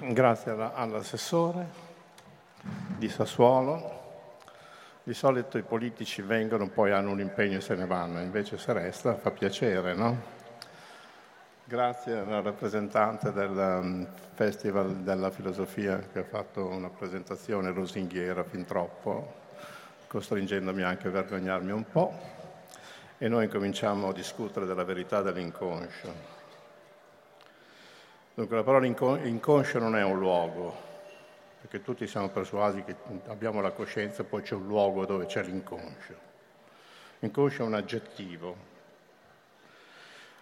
[0.00, 1.66] Grazie all'assessore
[2.96, 3.96] di Sassuolo.
[5.02, 8.72] Di solito i politici vengono, poi hanno un impegno e se ne vanno, invece se
[8.72, 10.16] resta fa piacere, no?
[11.64, 18.64] Grazie al rappresentante del um, Festival della Filosofia che ha fatto una presentazione lusinghiera fin
[18.64, 19.34] troppo,
[20.06, 22.12] costringendomi anche a vergognarmi un po'.
[23.18, 26.37] E noi cominciamo a discutere della verità dell'inconscio.
[28.38, 30.72] Dunque la parola inconscio non è un luogo,
[31.60, 32.94] perché tutti siamo persuasi che
[33.26, 36.14] abbiamo la coscienza, poi c'è un luogo dove c'è l'inconscio.
[37.18, 38.56] Inconscio è un aggettivo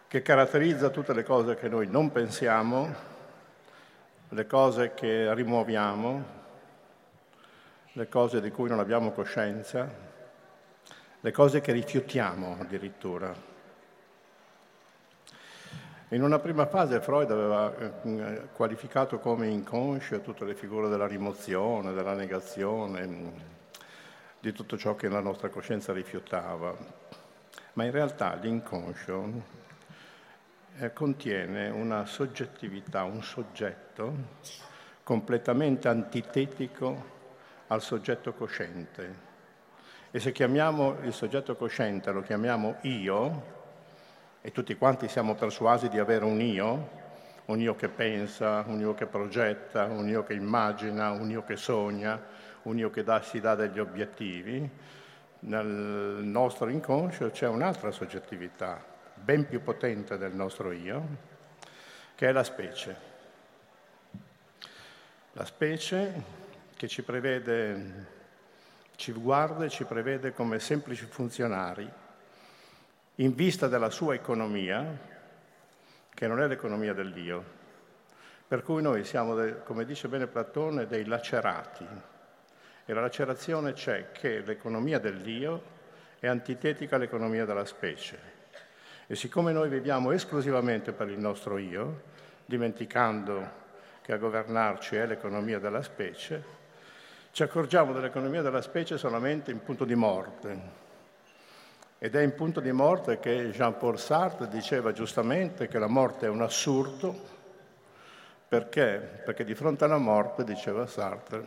[0.09, 2.95] che caratterizza tutte le cose che noi non pensiamo,
[4.29, 6.25] le cose che rimuoviamo,
[7.93, 9.91] le cose di cui non abbiamo coscienza,
[11.19, 13.56] le cose che rifiutiamo addirittura.
[16.11, 21.93] In una prima fase Freud aveva eh, qualificato come inconscio tutte le figure della rimozione,
[21.93, 23.29] della negazione, mm,
[24.39, 26.77] di tutto ciò che la nostra coscienza rifiutava.
[27.73, 29.33] Ma in realtà l'inconscio
[30.79, 34.15] eh, contiene una soggettività, un soggetto
[35.03, 37.15] completamente antitetico
[37.67, 39.25] al soggetto cosciente.
[40.13, 43.56] E se chiamiamo il soggetto cosciente, lo chiamiamo io,
[44.47, 46.91] e tutti quanti siamo persuasi di avere un io,
[47.47, 51.57] un io che pensa, un io che progetta, un io che immagina, un io che
[51.57, 52.23] sogna,
[52.63, 54.71] un io che dà, si dà degli obiettivi,
[55.41, 58.81] nel nostro inconscio c'è un'altra soggettività,
[59.15, 61.03] ben più potente del nostro io,
[62.15, 62.97] che è la specie.
[65.33, 66.23] La specie
[66.77, 68.07] che ci prevede,
[68.95, 72.05] ci guarda e ci prevede come semplici funzionari
[73.17, 74.85] in vista della sua economia,
[76.13, 77.55] che non è l'economia dell'io.
[78.47, 81.87] Per cui noi siamo, come dice bene Platone, dei lacerati.
[82.85, 85.75] E la lacerazione c'è che l'economia dell'io
[86.19, 88.35] è antitetica all'economia della specie.
[89.07, 92.03] E siccome noi viviamo esclusivamente per il nostro io,
[92.45, 93.65] dimenticando
[94.03, 96.55] che a governarci è l'economia della specie,
[97.33, 100.85] ci accorgiamo dell'economia della specie solamente in punto di morte,
[102.07, 106.29] ed è in punto di morte che Jean-Paul Sartre diceva giustamente che la morte è
[106.29, 107.13] un assurdo,
[108.47, 109.23] perché?
[109.25, 111.45] Perché di fronte alla morte, diceva Sartre,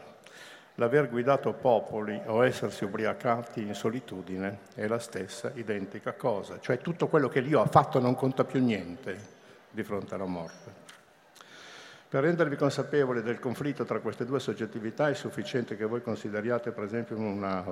[0.76, 7.08] l'aver guidato popoli o essersi ubriacati in solitudine è la stessa identica cosa, cioè tutto
[7.08, 9.18] quello che l'io ha fatto non conta più niente
[9.72, 10.74] di fronte alla morte.
[12.10, 16.84] Per rendervi consapevoli del conflitto tra queste due soggettività è sufficiente che voi consideriate per
[16.84, 17.64] esempio una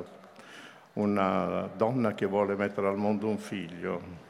[0.97, 4.25] una donna che vuole mettere al mondo un figlio.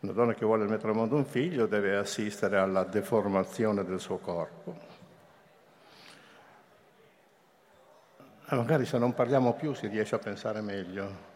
[0.00, 4.18] Una donna che vuole mettere al mondo un figlio deve assistere alla deformazione del suo
[4.18, 4.88] corpo.
[8.48, 11.28] E magari se non parliamo più si riesce a pensare meglio.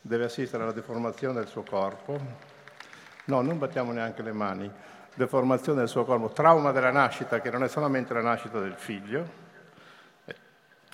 [0.00, 2.18] Deve assistere alla deformazione del suo corpo.
[3.26, 4.68] No, non battiamo neanche le mani.
[5.14, 9.41] Deformazione del suo corpo, trauma della nascita, che non è solamente la nascita del figlio,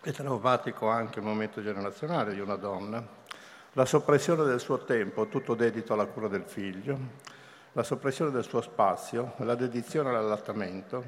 [0.09, 3.07] è traumatico anche il momento generazionale di una donna,
[3.75, 6.99] la soppressione del suo tempo, tutto dedito alla cura del figlio,
[7.73, 11.05] la soppressione del suo spazio, la dedizione all'allattamento,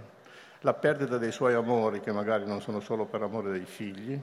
[0.60, 4.20] la perdita dei suoi amori, che magari non sono solo per amore dei figli,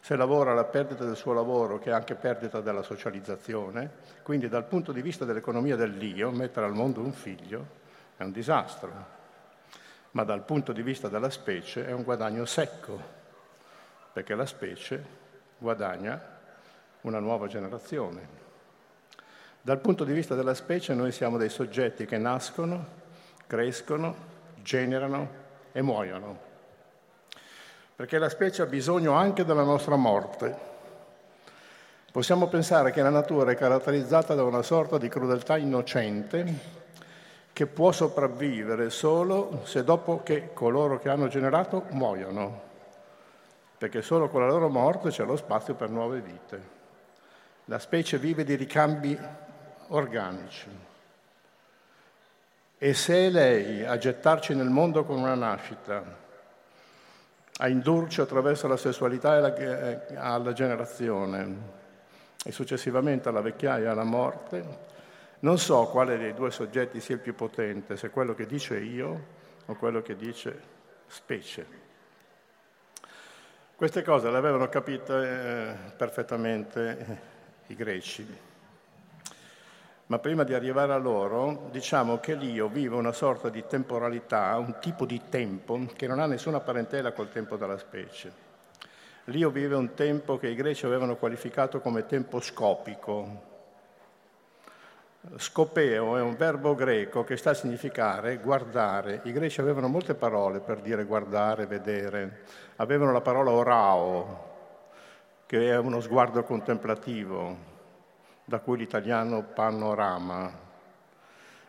[0.00, 3.88] se lavora la perdita del suo lavoro, che è anche perdita della socializzazione,
[4.24, 7.80] quindi dal punto di vista dell'economia dell'io, mettere al mondo un figlio
[8.16, 8.90] è un disastro,
[10.10, 13.20] ma dal punto di vista della specie è un guadagno secco,
[14.12, 15.20] perché la specie
[15.58, 16.20] guadagna
[17.02, 18.40] una nuova generazione.
[19.60, 23.00] Dal punto di vista della specie noi siamo dei soggetti che nascono,
[23.46, 25.40] crescono, generano
[25.72, 26.38] e muoiono,
[27.94, 30.70] perché la specie ha bisogno anche della nostra morte.
[32.10, 36.80] Possiamo pensare che la natura è caratterizzata da una sorta di crudeltà innocente
[37.52, 42.70] che può sopravvivere solo se dopo che coloro che hanno generato muoiono
[43.82, 46.62] perché solo con la loro morte c'è lo spazio per nuove vite.
[47.64, 49.18] La specie vive di ricambi
[49.88, 50.68] organici.
[52.78, 56.00] E se è lei a gettarci nel mondo con una nascita,
[57.56, 61.56] a indurci attraverso la sessualità eh, alla generazione
[62.44, 64.64] e successivamente alla vecchiaia e alla morte,
[65.40, 69.24] non so quale dei due soggetti sia il più potente, se quello che dice io
[69.66, 70.60] o quello che dice
[71.08, 71.81] specie.
[73.74, 77.20] Queste cose le avevano capite eh, perfettamente
[77.66, 78.50] i greci.
[80.06, 84.76] Ma prima di arrivare a loro, diciamo che l'io vive una sorta di temporalità, un
[84.78, 88.50] tipo di tempo che non ha nessuna parentela col tempo della specie.
[89.26, 93.50] L'io vive un tempo che i greci avevano qualificato come tempo scopico.
[95.36, 99.20] Scopeo è un verbo greco che sta a significare guardare.
[99.22, 102.40] I greci avevano molte parole per dire guardare, vedere.
[102.76, 104.50] Avevano la parola orao,
[105.46, 107.56] che è uno sguardo contemplativo,
[108.44, 110.52] da cui l'italiano panorama.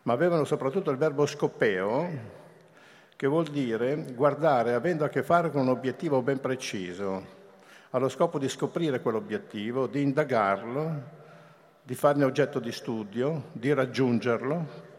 [0.02, 2.10] Ma avevano soprattutto il verbo scopeo,
[3.16, 7.24] che vuol dire guardare avendo a che fare con un obiettivo ben preciso,
[7.92, 11.22] allo scopo di scoprire quell'obiettivo, di indagarlo,
[11.86, 14.92] di farne oggetto di studio, di raggiungerlo.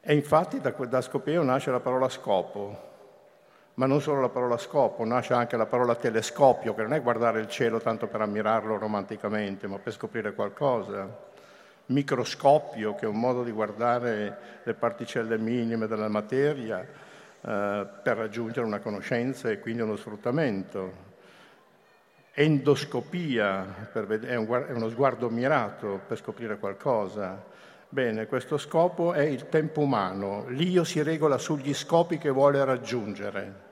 [0.00, 2.92] E infatti da, da Scopio nasce la parola scopo,
[3.74, 7.40] ma non solo la parola scopo, nasce anche la parola telescopio, che non è guardare
[7.40, 11.32] il cielo tanto per ammirarlo romanticamente, ma per scoprire qualcosa.
[11.86, 18.64] Microscopio, che è un modo di guardare le particelle minime della materia, eh, per raggiungere
[18.64, 21.12] una conoscenza e quindi uno sfruttamento.
[22.36, 27.40] Endoscopia è, un, è uno sguardo mirato per scoprire qualcosa.
[27.88, 30.48] Bene, questo scopo è il tempo umano.
[30.48, 33.62] L'io si regola sugli scopi che vuole raggiungere.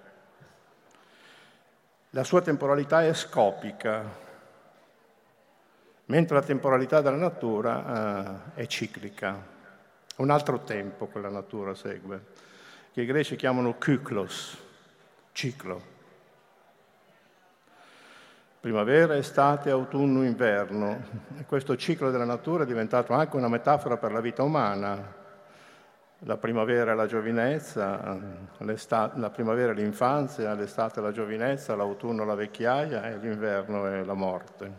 [2.11, 4.05] La sua temporalità è scopica,
[6.05, 9.45] mentre la temporalità della natura eh, è ciclica.
[10.19, 12.27] Un altro tempo quella natura segue
[12.93, 14.57] che i greci chiamano kyklos,
[15.33, 15.92] ciclo.
[18.63, 21.03] Primavera, estate, autunno, inverno.
[21.37, 25.15] E questo ciclo della natura è diventato anche una metafora per la vita umana.
[26.21, 28.17] La primavera è la giovinezza,
[28.59, 34.15] la primavera è l'infanzia, l'estate è la giovinezza, l'autunno la vecchiaia e l'inverno è la
[34.15, 34.73] morte.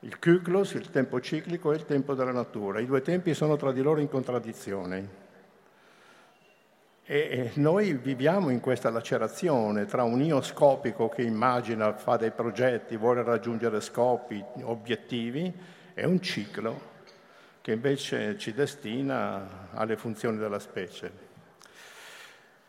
[0.00, 2.80] Il kyklos, il tempo ciclico, è il tempo della natura.
[2.80, 5.08] I due tempi sono tra di loro in contraddizione.
[7.04, 12.96] E noi viviamo in questa lacerazione tra un io scopico che immagina, fa dei progetti,
[12.96, 15.52] vuole raggiungere scopi, obiettivi,
[15.94, 16.90] e un ciclo
[17.60, 21.30] che invece ci destina alle funzioni della specie.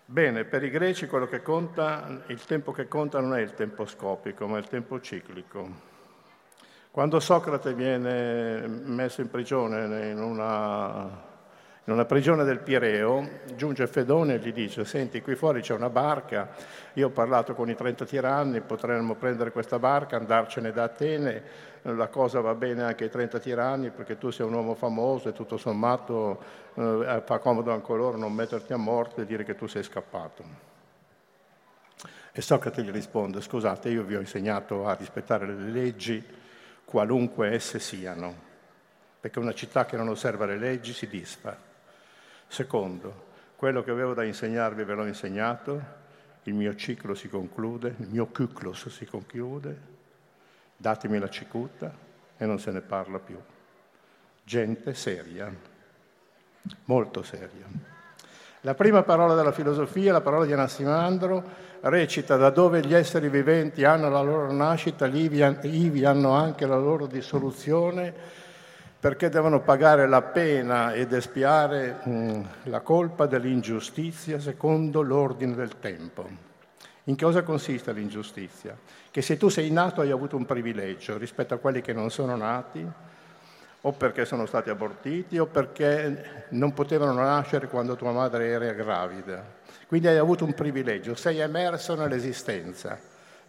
[0.05, 3.85] Bene, per i greci quello che conta, il tempo che conta non è il tempo
[3.85, 5.91] scopico, ma il tempo ciclico.
[6.91, 11.31] Quando Socrate viene messo in prigione in una
[11.85, 15.89] in una prigione del Pireo, giunge Fedone e gli dice, senti, qui fuori c'è una
[15.89, 16.51] barca,
[16.93, 21.43] io ho parlato con i 30 tiranni, potremmo prendere questa barca, andarcene da Atene,
[21.81, 25.33] la cosa va bene anche ai 30 tiranni perché tu sei un uomo famoso e
[25.33, 26.41] tutto sommato
[26.75, 30.71] eh, fa comodo anche loro non metterti a morte e dire che tu sei scappato.
[32.31, 36.25] E Socrate gli risponde, scusate, io vi ho insegnato a rispettare le leggi,
[36.85, 38.33] qualunque esse siano,
[39.19, 41.71] perché una città che non osserva le leggi si disfa.
[42.53, 45.81] Secondo, quello che avevo da insegnarvi ve l'ho insegnato,
[46.43, 49.75] il mio ciclo si conclude, il mio ciclos si conclude,
[50.77, 51.91] datemi la cicuta
[52.37, 53.39] e non se ne parla più.
[54.43, 55.51] Gente seria,
[56.85, 57.65] molto seria.
[58.61, 61.43] La prima parola della filosofia, la parola di Anassimandro,
[61.79, 67.07] recita da dove gli esseri viventi hanno la loro nascita, ivi hanno anche la loro
[67.07, 68.42] dissoluzione
[69.03, 75.77] perché devono pagare la pena ed espiare mh, mm, la colpa dell'ingiustizia secondo l'ordine del
[75.77, 76.25] tempo.
[77.03, 78.77] In cosa consiste l'ingiustizia?
[79.11, 82.37] Che se tu sei nato hai avuto un privilegio rispetto a quelli che non sono
[82.37, 82.87] nati,
[83.81, 89.43] o perché sono stati abortiti, o perché non potevano nascere quando tua madre era gravida.
[89.85, 92.97] Quindi hai avuto un privilegio, sei emerso nell'esistenza.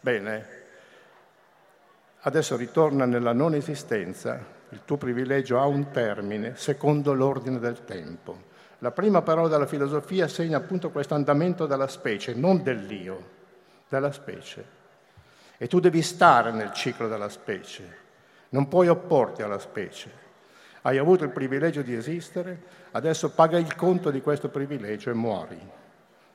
[0.01, 0.47] Bene,
[2.23, 8.53] adesso ritorna nella non esistenza il tuo privilegio ha un termine secondo l'ordine del tempo.
[8.79, 13.31] La prima parola della filosofia segna appunto questo andamento della specie, non dell'io,
[13.89, 14.83] della specie.
[15.57, 17.99] E tu devi stare nel ciclo della specie,
[18.49, 20.23] non puoi opporti alla specie.
[20.83, 25.71] Hai avuto il privilegio di esistere, adesso paga il conto di questo privilegio e muori.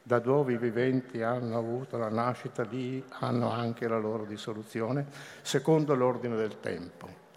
[0.01, 5.05] Da dove i viventi hanno avuto la nascita, lì hanno anche la loro dissoluzione,
[5.41, 7.27] secondo l'ordine del tempo.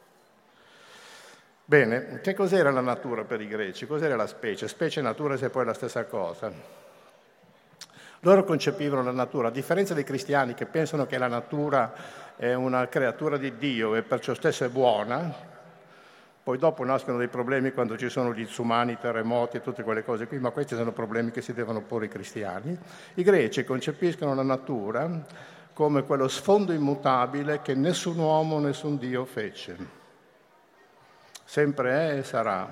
[1.73, 3.87] Bene, che cos'era la natura per i greci?
[3.87, 4.69] Cos'era la specie?
[4.69, 6.53] Specie e natura se poi è la stessa cosa.
[8.21, 11.95] Loro concepivano la natura, a differenza dei cristiani che pensano che la natura
[12.37, 15.33] è una creatura di Dio e perciò stessa è buona,
[16.43, 20.05] poi dopo nascono dei problemi quando ci sono gli insumani, i terremoti e tutte quelle
[20.05, 22.79] cose qui, ma questi sono problemi che si devono porre i cristiani.
[23.15, 25.25] I greci concepiscono la natura
[25.73, 30.01] come quello sfondo immutabile che nessun uomo, nessun Dio fece
[31.53, 32.67] sempre è e sarà.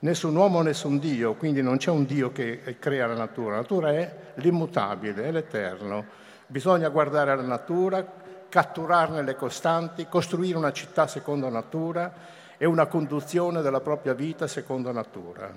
[0.00, 3.92] Nessun uomo, nessun Dio, quindi non c'è un Dio che crea la natura, la natura
[3.92, 6.04] è l'immutabile, è l'eterno.
[6.48, 8.04] Bisogna guardare alla natura,
[8.48, 12.12] catturarne le costanti, costruire una città secondo natura
[12.56, 15.48] e una conduzione della propria vita secondo natura.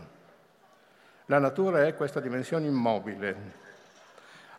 [1.25, 3.35] La natura è questa dimensione immobile.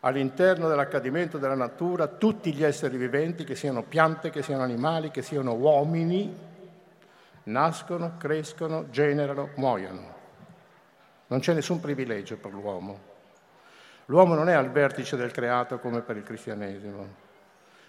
[0.00, 5.22] All'interno dell'accadimento della natura tutti gli esseri viventi, che siano piante, che siano animali, che
[5.22, 6.52] siano uomini,
[7.44, 10.14] nascono, crescono, generano, muoiono.
[11.26, 13.12] Non c'è nessun privilegio per l'uomo.
[14.06, 17.22] L'uomo non è al vertice del creato come per il cristianesimo,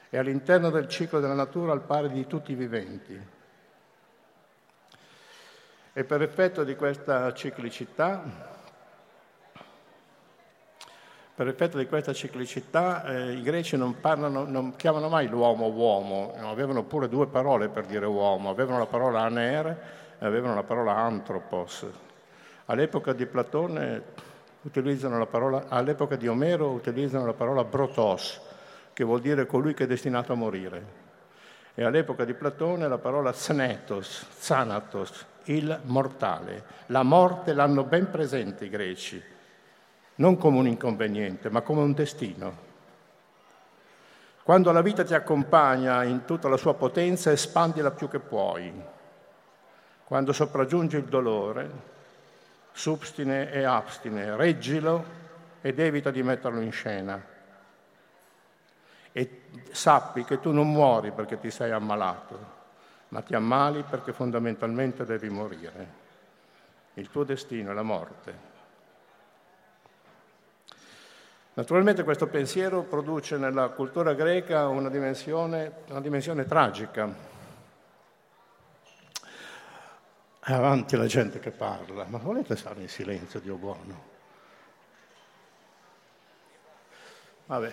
[0.09, 3.33] è all'interno del ciclo della natura al pari di tutti i viventi.
[5.91, 8.54] E per effetto di questa ciclicità,
[11.35, 16.33] per effetto di questa ciclicità eh, i greci non, parlano, non, chiamano mai l'uomo uomo,
[16.39, 19.67] avevano pure due parole per dire uomo, avevano la parola aner
[20.17, 21.85] e avevano la parola anthropos.
[22.67, 24.01] All'epoca di Platone
[24.61, 28.39] utilizzano la parola, all'epoca di Omero utilizzano la parola brotos,
[28.93, 31.03] che vuol dire colui che è destinato a morire.
[31.75, 36.63] E all'epoca di Platone la parola thnetos, thanatos, il mortale.
[36.87, 39.33] La morte l'hanno ben presente i greci
[40.15, 42.63] non come un inconveniente, ma come un destino.
[44.43, 48.71] Quando la vita ti accompagna in tutta la sua potenza, espandila più che puoi.
[50.03, 51.69] Quando sopraggiunge il dolore,
[52.71, 55.03] substine e abstine, reggilo
[55.61, 57.19] ed evita di metterlo in scena.
[59.11, 59.41] E
[59.71, 62.53] sappi che tu non muori perché ti sei ammalato,
[63.09, 66.03] ma ti ammali perché fondamentalmente devi morire.
[66.93, 68.53] Il tuo destino è la morte.
[71.57, 77.09] Naturalmente questo pensiero produce nella cultura greca una dimensione, una dimensione tragica.
[80.43, 84.03] È avanti la gente che parla, ma volete stare in silenzio, Dio buono?
[87.45, 87.71] Vabbè.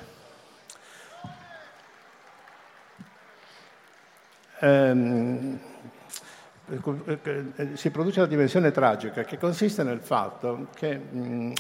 [4.61, 5.59] Ehm,
[7.75, 10.99] si produce una dimensione tragica che consiste nel fatto che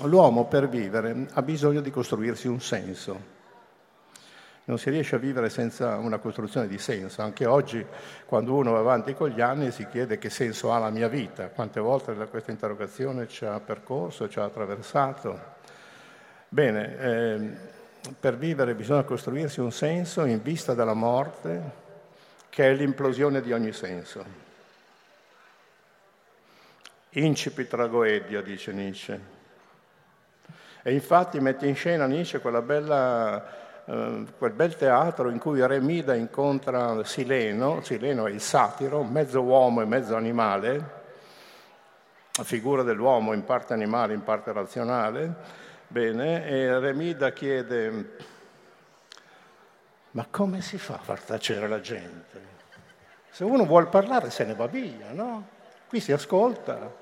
[0.04, 3.40] l'uomo per vivere ha bisogno di costruirsi un senso.
[4.64, 7.20] Non si riesce a vivere senza una costruzione di senso.
[7.20, 7.84] Anche oggi,
[8.26, 11.48] quando uno va avanti con gli anni, si chiede che senso ha la mia vita.
[11.48, 15.38] Quante volte questa interrogazione ci ha percorso, ci ha attraversato.
[16.48, 17.50] Bene, eh,
[18.18, 21.80] per vivere bisogna costruirsi un senso in vista della morte,
[22.48, 24.41] che è l'implosione di ogni senso.
[27.14, 29.20] Incipit tragoedia, dice Nietzsche.
[30.82, 37.04] E infatti mette in scena Nietzsche bella, eh, quel bel teatro in cui Remida incontra
[37.04, 41.00] Sileno, Sileno è il satiro, mezzo uomo e mezzo animale,
[42.34, 45.34] la figura dell'uomo in parte animale, in parte razionale,
[45.88, 48.16] bene, e Remida chiede,
[50.12, 52.50] ma come si fa a far tacere la gente?
[53.28, 55.46] Se uno vuole parlare se ne va via, no?
[55.88, 57.00] Qui si ascolta,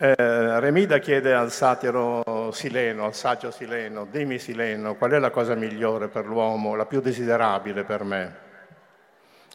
[0.00, 5.56] Eh, Remida chiede al satiro Sileno, al saggio Sileno, dimmi Sileno, qual è la cosa
[5.56, 8.36] migliore per l'uomo, la più desiderabile per me?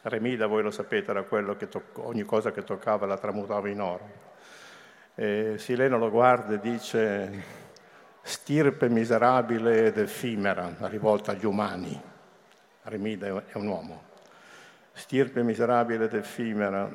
[0.02, 3.80] Remida, voi lo sapete, era quello che toc- ogni cosa che toccava la tramutava in
[3.80, 4.10] oro.
[5.14, 7.42] E Sileno lo guarda e dice,
[8.20, 11.98] stirpe miserabile ed effimera, rivolta agli umani.
[12.82, 14.02] Remida è un uomo.
[14.92, 16.86] Stirpe miserabile ed effimera,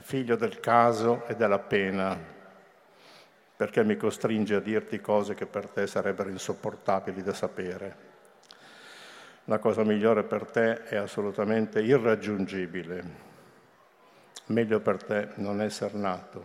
[0.00, 2.38] figlio del caso e della pena,
[3.60, 7.94] perché mi costringe a dirti cose che per te sarebbero insopportabili da sapere.
[9.44, 13.04] La cosa migliore per te è assolutamente irraggiungibile.
[14.46, 16.42] Meglio per te non essere nato,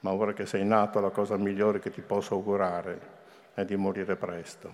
[0.00, 2.98] ma ora che sei nato la cosa migliore che ti posso augurare
[3.54, 4.68] è di morire presto,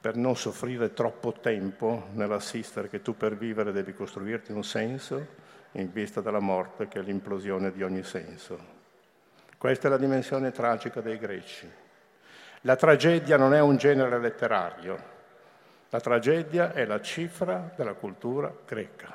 [0.00, 5.26] per non soffrire troppo tempo nell'assistere che tu per vivere devi costruirti un senso
[5.72, 8.73] in vista della morte che è l'implosione di ogni senso.
[9.64, 11.66] Questa è la dimensione tragica dei greci.
[12.60, 14.98] La tragedia non è un genere letterario,
[15.88, 19.10] la tragedia è la cifra della cultura greca.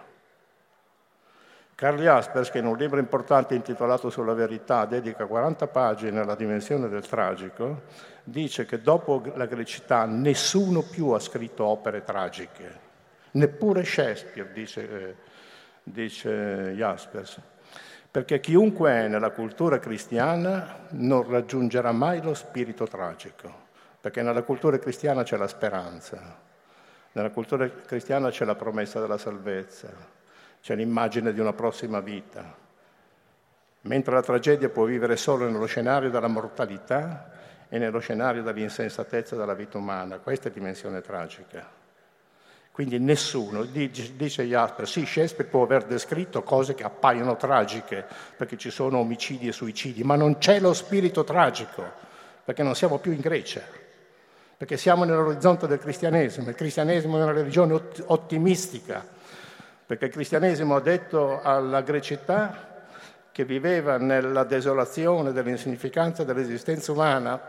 [1.75, 6.89] Karl Jaspers, che in un libro importante intitolato Sulla verità dedica 40 pagine alla dimensione
[6.89, 7.83] del tragico,
[8.23, 12.79] dice che dopo la grecità nessuno più ha scritto opere tragiche,
[13.33, 15.15] neppure Shakespeare, dice, eh,
[15.83, 17.39] dice Jaspers
[18.11, 23.67] perché chiunque è nella cultura cristiana non raggiungerà mai lo spirito tragico,
[24.01, 26.19] perché nella cultura cristiana c'è la speranza,
[27.11, 29.89] nella cultura cristiana c'è la promessa della salvezza,
[30.61, 32.43] c'è l'immagine di una prossima vita,
[33.81, 37.29] mentre la tragedia può vivere solo nello scenario della mortalità
[37.69, 40.17] e nello scenario dell'insensatezza della vita umana.
[40.17, 41.78] Questa è dimensione tragica.
[42.79, 48.05] Quindi nessuno, dice Jasper, sì, Shakespeare può aver descritto cose che appaiono tragiche,
[48.37, 51.83] perché ci sono omicidi e suicidi, ma non c'è lo spirito tragico,
[52.41, 53.63] perché non siamo più in Grecia,
[54.55, 56.47] perché siamo nell'orizzonte del cristianesimo.
[56.47, 59.05] Il cristianesimo è una religione ottimistica,
[59.85, 62.85] perché il cristianesimo ha detto alla grecità
[63.33, 67.41] che viveva nella desolazione dell'insignificanza dell'esistenza umana,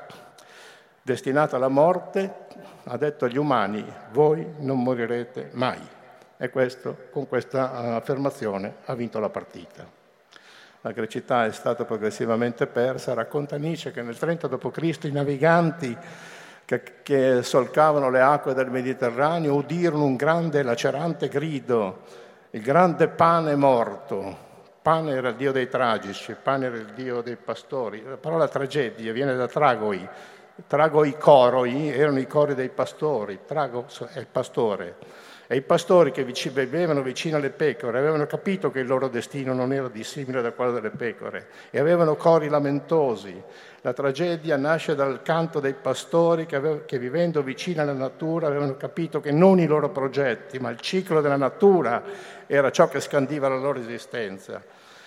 [1.03, 2.47] destinata alla morte,
[2.85, 5.81] ha detto agli umani, voi non morirete mai.
[6.37, 9.99] E questo, con questa eh, affermazione ha vinto la partita.
[10.83, 13.13] La grecità è stata progressivamente persa.
[13.13, 15.05] Racconta Nietzsche che nel 30 d.C.
[15.05, 15.97] i naviganti
[16.65, 22.05] che, che solcavano le acque del Mediterraneo udirono un grande lacerante grido,
[22.51, 24.49] il grande pane morto.
[24.81, 28.03] Pane era il dio dei tragici, pane era il dio dei pastori.
[28.03, 30.09] La parola tragedia viene da tragoi,
[30.67, 34.97] Trago i coroi, erano i cori dei pastori, Trago è il pastore.
[35.53, 39.73] E i pastori che vivevano vicino alle pecore avevano capito che il loro destino non
[39.73, 43.43] era dissimile da quello delle pecore e avevano cori lamentosi.
[43.81, 48.77] La tragedia nasce dal canto dei pastori che, avev- che vivendo vicino alla natura avevano
[48.77, 52.01] capito che non i loro progetti, ma il ciclo della natura
[52.47, 54.63] era ciò che scandiva la loro esistenza.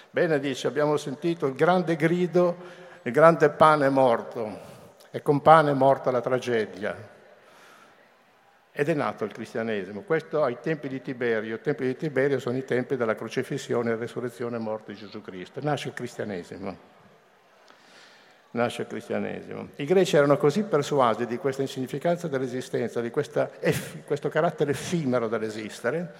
[0.09, 2.57] Bene dice, abbiamo sentito il grande grido,
[3.03, 4.72] il grande pane morto,
[5.15, 6.97] e con pane è morta la tragedia.
[8.71, 10.01] Ed è nato il cristianesimo.
[10.01, 11.53] Questo ai tempi di Tiberio.
[11.53, 15.59] I tempi di Tiberio sono i tempi della crocifissione, resurrezione e morte di Gesù Cristo.
[15.61, 16.75] Nasce il cristianesimo.
[18.49, 19.67] Nasce il cristianesimo.
[19.75, 23.51] I greci erano così persuasi di questa insignificanza dell'esistenza, di questa,
[24.05, 26.11] questo carattere effimero dell'esistere,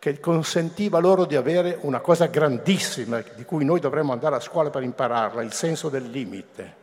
[0.00, 4.70] che consentiva loro di avere una cosa grandissima di cui noi dovremmo andare a scuola
[4.70, 6.81] per impararla, il senso del limite.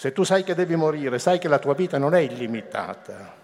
[0.00, 3.34] Se tu sai che devi morire, sai che la tua vita non è illimitata.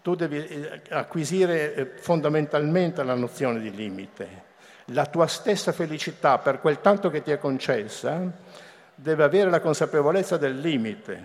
[0.00, 4.28] Tu devi eh, acquisire eh, fondamentalmente la nozione di limite.
[4.94, 8.30] La tua stessa felicità, per quel tanto che ti è concessa,
[8.94, 11.20] deve avere la consapevolezza del limite.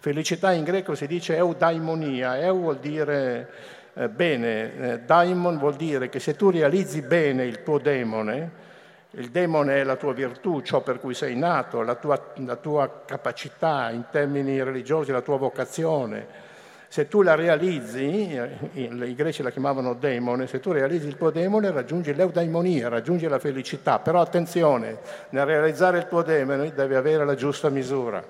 [0.00, 3.48] Felicità in greco si dice eudaimonia, eu vuol dire
[3.94, 8.66] eh, bene, daimon vuol dire che se tu realizzi bene il tuo demone,
[9.12, 13.02] il demone è la tua virtù, ciò per cui sei nato, la tua, la tua
[13.06, 16.46] capacità in termini religiosi, la tua vocazione.
[16.88, 18.38] Se tu la realizzi,
[18.72, 23.38] i greci la chiamavano demone, se tu realizzi il tuo demone raggiungi l'eudaimonia, raggiungi la
[23.38, 23.98] felicità.
[23.98, 24.98] Però attenzione,
[25.30, 28.22] nel realizzare il tuo demone devi avere la giusta misura.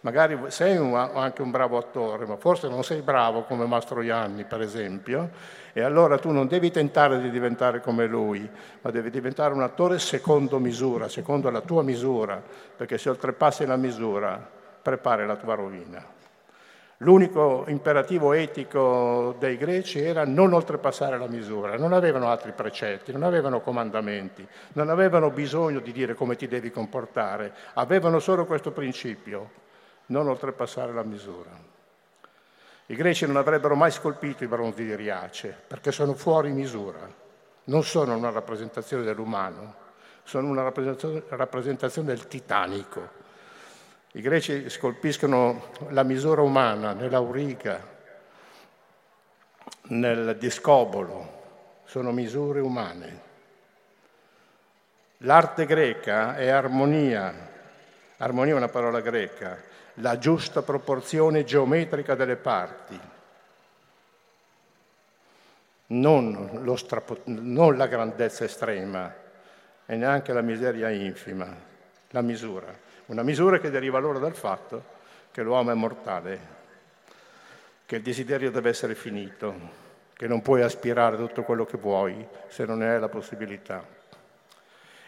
[0.00, 4.44] Magari sei un, anche un bravo attore, ma forse non sei bravo come Mastro Ianni,
[4.44, 5.30] per esempio,
[5.76, 8.48] e allora tu non devi tentare di diventare come lui,
[8.80, 12.42] ma devi diventare un attore secondo misura, secondo la tua misura,
[12.74, 14.42] perché se oltrepassi la misura,
[14.80, 16.02] prepari la tua rovina.
[17.00, 23.24] L'unico imperativo etico dei greci era non oltrepassare la misura, non avevano altri precetti, non
[23.24, 29.50] avevano comandamenti, non avevano bisogno di dire come ti devi comportare, avevano solo questo principio,
[30.06, 31.65] non oltrepassare la misura.
[32.86, 37.00] I greci non avrebbero mai scolpito i bronzi di Riace perché sono fuori misura,
[37.64, 39.74] non sono una rappresentazione dell'umano,
[40.22, 43.24] sono una rappresentazione, del titanico.
[44.12, 47.94] I greci scolpiscono la misura umana nell'auriga,
[49.88, 53.20] nel discobolo, sono misure umane.
[55.18, 57.34] L'arte greca è armonia,
[58.18, 59.60] armonia è una parola greca,
[59.94, 63.00] la giusta proporzione geometrica delle parti,
[65.88, 69.14] non, strapo, non la grandezza estrema
[69.86, 71.46] e neanche la miseria infima,
[72.10, 72.84] la misura.
[73.06, 74.94] Una misura che deriva allora dal fatto
[75.30, 76.54] che l'uomo è mortale,
[77.84, 82.64] che il desiderio deve essere finito, che non puoi aspirare tutto quello che vuoi se
[82.64, 83.95] non ne hai la possibilità.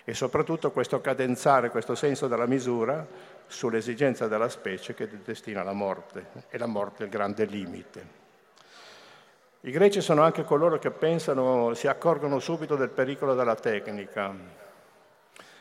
[0.08, 3.06] E soprattutto questo cadenzare, questo senso della misura
[3.46, 8.06] sull'esigenza della specie che destina alla morte, e la morte è il grande limite.
[9.60, 14.34] I greci sono anche coloro che pensano, si accorgono subito del pericolo della tecnica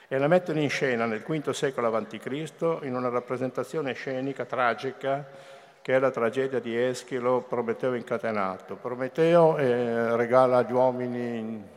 [0.08, 2.78] e la mettono in scena nel V secolo a.C.
[2.84, 5.28] in una rappresentazione scenica tragica
[5.82, 8.76] che è la tragedia di Eschilo, Prometeo incatenato.
[8.78, 11.76] Prometeo eh, regala agli uomini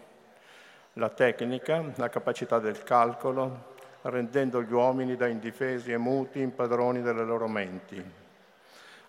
[0.94, 3.68] la tecnica, la capacità del calcolo,
[4.02, 8.02] rendendo gli uomini da indifesi e muti impadroni delle loro menti.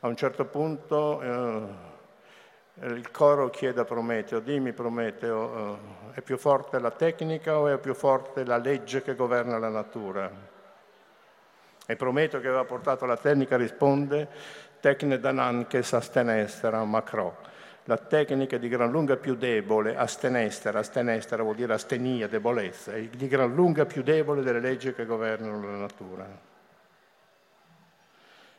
[0.02, 1.62] A un certo punto eh,
[2.88, 5.78] il coro chiede a Prometeo, dimmi Prometeo,
[6.13, 9.70] eh, è più forte la tecnica o è più forte la legge che governa la
[9.70, 10.30] natura?
[11.86, 14.28] E Prometeo che aveva portato la tecnica risponde,
[14.80, 17.50] tecne danan che s'astenestera macro
[17.86, 23.02] la tecnica è di gran lunga più debole, astenestera, astenestera vuol dire astenia, debolezza, è
[23.02, 26.50] di gran lunga più debole delle leggi che governano la natura.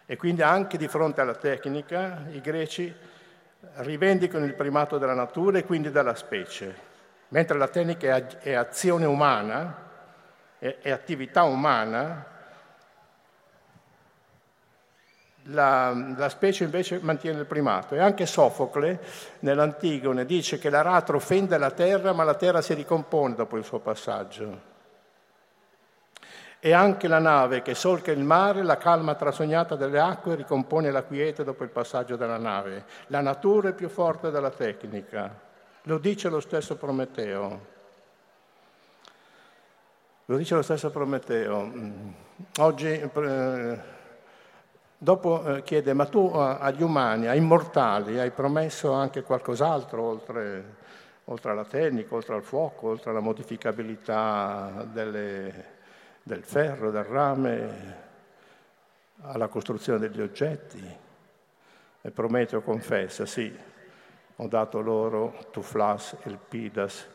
[0.04, 2.92] E quindi anche di fronte alla tecnica i greci
[3.76, 6.74] rivendicano il primato della natura e quindi della specie,
[7.28, 9.90] mentre la tecnica è azione umana,
[10.58, 12.26] è attività umana,
[15.44, 17.94] la, la, specie invece mantiene il primato.
[17.94, 19.00] E anche Sofocle
[19.40, 23.80] nell'Antigone dice che l'aratro fende la terra, ma la terra si ricompone dopo il suo
[23.80, 24.70] passaggio.
[26.60, 31.02] E anche la nave che solca il mare, la calma trasognata delle acque, ricompone la
[31.02, 32.84] quiete dopo il passaggio della nave.
[33.08, 35.50] La natura è più forte della tecnica.
[35.82, 37.70] Lo dice lo stesso Prometeo.
[40.26, 41.72] Lo dice lo stesso Prometeo.
[42.58, 43.80] Oggi eh,
[45.02, 50.76] Dopo eh, chiede, ma tu eh, agli umani, ai mortali, hai promesso anche qualcos'altro oltre,
[51.24, 55.64] oltre, alla tecnica, oltre al fuoco, oltre alla modificabilità delle,
[56.22, 57.96] del ferro, del rame,
[59.22, 60.96] alla costruzione degli oggetti?
[62.00, 63.52] E Prometeo confessa, sì,
[64.36, 67.08] ho dato loro tuflas il pidas,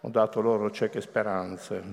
[0.00, 1.84] ho dato loro cieche speranze,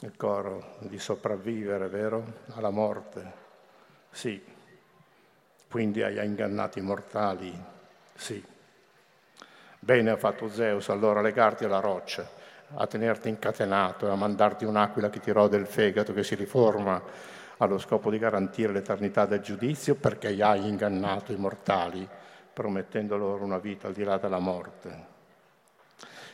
[0.00, 2.24] il coro di sopravvivere, vero?
[2.54, 3.41] Alla morte.
[4.12, 4.40] Sì.
[5.68, 7.52] Quindi hai ingannato i mortali?
[8.14, 8.44] Sì.
[9.78, 12.28] Bene ha fatto Zeus allora a legarti alla roccia,
[12.74, 17.02] a tenerti incatenato e a mandarti un'aquila che ti rode il fegato che si riforma
[17.56, 22.06] allo scopo di garantire l'eternità del giudizio perché hai ingannato i mortali,
[22.52, 25.10] promettendo loro una vita al di là della morte.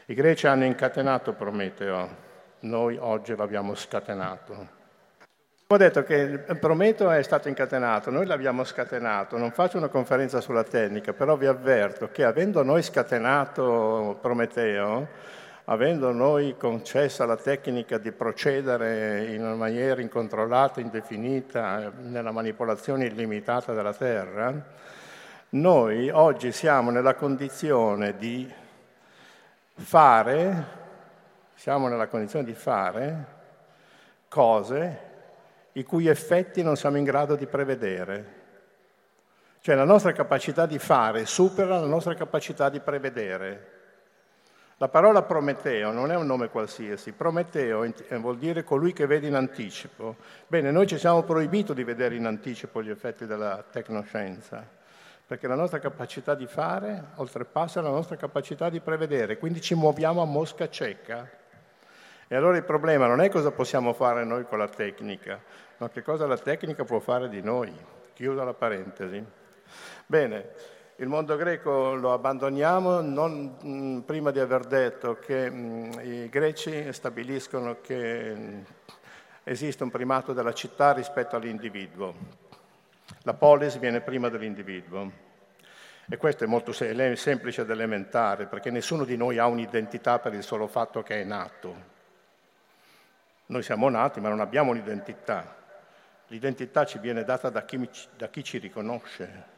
[0.06, 2.08] I greci hanno incatenato Prometeo,
[2.60, 4.77] noi oggi l'abbiamo scatenato.
[5.70, 10.64] Ho detto che Prometeo è stato incatenato, noi l'abbiamo scatenato, non faccio una conferenza sulla
[10.64, 15.08] tecnica, però vi avverto che avendo noi scatenato Prometeo,
[15.66, 23.74] avendo noi concessa la tecnica di procedere in una maniera incontrollata, indefinita, nella manipolazione illimitata
[23.74, 24.50] della Terra,
[25.50, 28.50] noi oggi siamo nella condizione di
[29.74, 30.64] fare,
[31.56, 33.26] siamo nella condizione di fare
[34.28, 35.07] cose
[35.78, 38.36] i cui effetti non siamo in grado di prevedere.
[39.60, 43.76] Cioè la nostra capacità di fare supera la nostra capacità di prevedere.
[44.78, 49.28] La parola Prometeo non è un nome qualsiasi, Prometeo eh, vuol dire colui che vede
[49.28, 50.16] in anticipo.
[50.46, 54.66] Bene, noi ci siamo proibito di vedere in anticipo gli effetti della tecnoscienza,
[55.26, 60.22] perché la nostra capacità di fare oltrepassa la nostra capacità di prevedere, quindi ci muoviamo
[60.22, 61.28] a mosca cieca.
[62.30, 65.40] E allora il problema non è cosa possiamo fare noi con la tecnica,
[65.78, 67.72] ma che cosa la tecnica può fare di noi.
[68.12, 69.24] Chiudo la parentesi.
[70.06, 70.50] Bene,
[70.96, 75.92] il mondo greco lo abbandoniamo non mh, mm, prima di aver detto che mh, mm,
[76.00, 78.60] i greci stabiliscono che mh, mm,
[79.44, 82.14] esiste un primato della città rispetto all'individuo.
[83.22, 85.26] La polis viene prima dell'individuo.
[86.10, 90.42] E questo è molto semplice ed elementare, perché nessuno di noi ha un'identità per il
[90.42, 91.76] solo fatto che è nato.
[93.46, 95.57] Noi siamo nati, ma non abbiamo un'identità.
[96.28, 99.56] L'identità ci viene data da chi, da chi ci riconosce.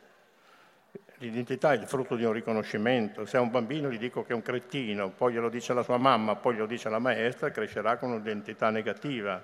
[1.19, 3.27] L'identità è il frutto di un riconoscimento.
[3.27, 5.99] Se a un bambino gli dico che è un cretino, poi glielo dice la sua
[5.99, 9.43] mamma, poi glielo dice la maestra, crescerà con un'identità negativa.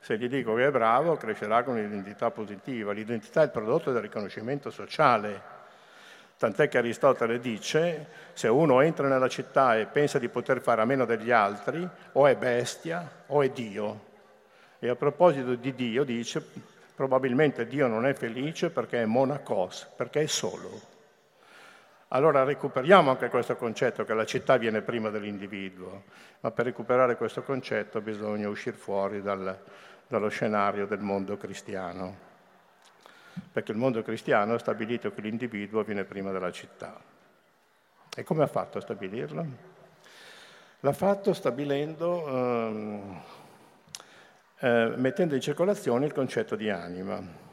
[0.00, 2.92] Se gli dico che è bravo, crescerà con un'identità positiva.
[2.92, 5.56] L'identità è il prodotto del riconoscimento sociale.
[6.38, 10.84] Tant'è che Aristotele dice, se uno entra nella città e pensa di poter fare a
[10.84, 14.07] meno degli altri, o è bestia o è Dio.
[14.80, 16.44] E a proposito di Dio dice,
[16.94, 20.96] probabilmente Dio non è felice perché è monacos, perché è solo.
[22.08, 26.04] Allora recuperiamo anche questo concetto che la città viene prima dell'individuo,
[26.40, 29.58] ma per recuperare questo concetto bisogna uscire fuori dal,
[30.06, 32.16] dallo scenario del mondo cristiano,
[33.52, 36.98] perché il mondo cristiano ha stabilito che l'individuo viene prima della città.
[38.16, 39.46] E come ha fatto a stabilirlo?
[40.80, 42.22] L'ha fatto stabilendo...
[42.26, 43.22] Um,
[44.60, 47.46] eh, mettendo in circolazione il concetto di anima.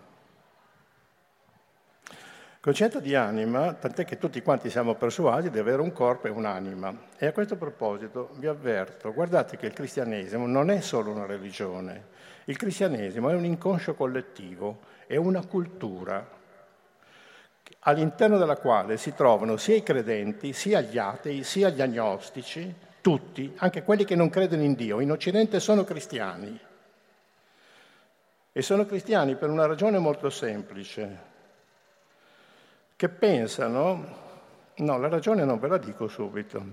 [2.65, 6.97] concetto di anima, tant'è che tutti quanti siamo persuasi di avere un corpo e un'anima.
[7.15, 12.05] E a questo proposito vi avverto, guardate che il cristianesimo non è solo una religione,
[12.45, 16.27] il cristianesimo è un inconscio collettivo, è una cultura
[17.81, 23.53] all'interno della quale si trovano sia i credenti, sia gli atei, sia gli agnostici, tutti,
[23.57, 25.01] anche quelli che non credono in Dio.
[25.01, 26.59] In Occidente sono cristiani.
[28.57, 31.17] E sono cristiani per una ragione molto semplice,
[32.95, 34.05] che pensano,
[34.75, 36.63] no, la ragione non ve la dico subito,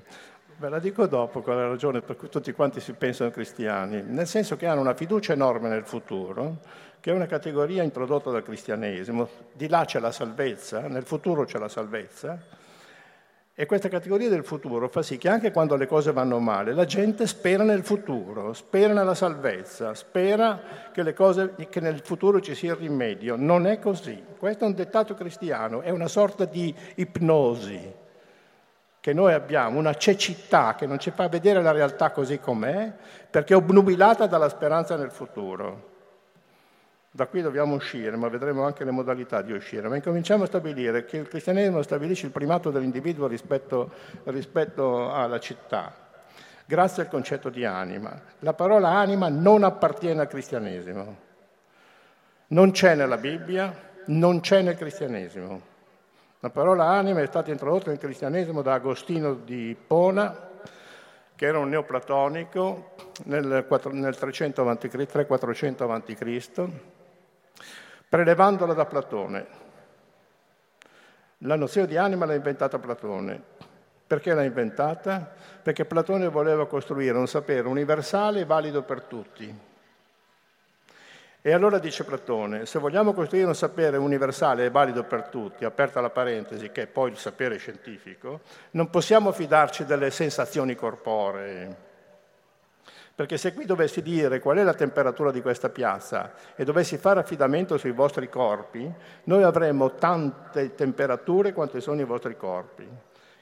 [0.59, 4.01] ve la dico dopo qual è la ragione per cui tutti quanti si pensano cristiani,
[4.01, 6.59] nel senso che hanno una fiducia enorme nel futuro,
[7.01, 11.59] che è una categoria introdotta dal cristianesimo, di là c'è la salvezza, nel futuro c'è
[11.59, 12.41] la salvezza,
[13.55, 16.87] e questa categoria del futuro fa sì che anche quando le cose vanno male, la
[16.87, 20.59] gente spera nel futuro, spera nella salvezza, spera
[20.91, 23.37] che, cose, che nel futuro ci sia il rimedio.
[23.37, 24.25] Non è così.
[24.39, 28.01] Questo è un dettato cristiano, è una sorta di ipnosi
[29.01, 32.91] che noi abbiamo, una cecità che non ci fa vedere la realtà così com'è,
[33.29, 35.91] perché è obnubilata dalla speranza nel futuro.
[37.15, 39.87] Da qui dobbiamo uscire, ma vedremo anche le modalità di uscire.
[39.87, 43.91] Ma incominciamo a stabilire che il cristianesimo stabilisce il primato dell'individuo rispetto,
[44.25, 45.95] rispetto alla città,
[46.65, 48.19] grazie al concetto di anima.
[48.39, 51.17] La parola anima non appartiene al cristianesimo.
[52.47, 55.61] Non c'è nella Bibbia, non c'è nel cristianesimo.
[56.41, 60.49] La parola anima è stata introdotta nel cristianesimo da Agostino di Pona,
[61.37, 62.95] che era un neoplatonico
[63.25, 66.71] nel, 300 a.C., 300-400 a.C.,
[68.13, 69.47] prelevandola da Platone.
[71.39, 73.41] La nozione di anima l'ha inventata Platone.
[74.07, 75.33] Perché l'ha inventata?
[75.63, 79.59] Perché Platone voleva costruire un sapere universale e valido per tutti.
[81.41, 86.03] E allora dice Platone, se vogliamo costruire un sapere universale e valido per tutti, aperta
[86.03, 88.41] la parentesi, che è poi il sapere scientifico,
[88.73, 91.92] non possiamo fidarci delle sensazioni corporee
[93.23, 97.21] perché se qui dovessi dire qual è la temperatura di questa piazza e dovessi fare
[97.21, 98.93] affidamento sui vostri corpi,
[99.25, 102.85] noi avremmo tante temperature quante sono i vostri corpi.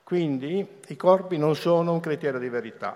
[0.05, 2.95] Quindi i corpi non sono un criterio di verità,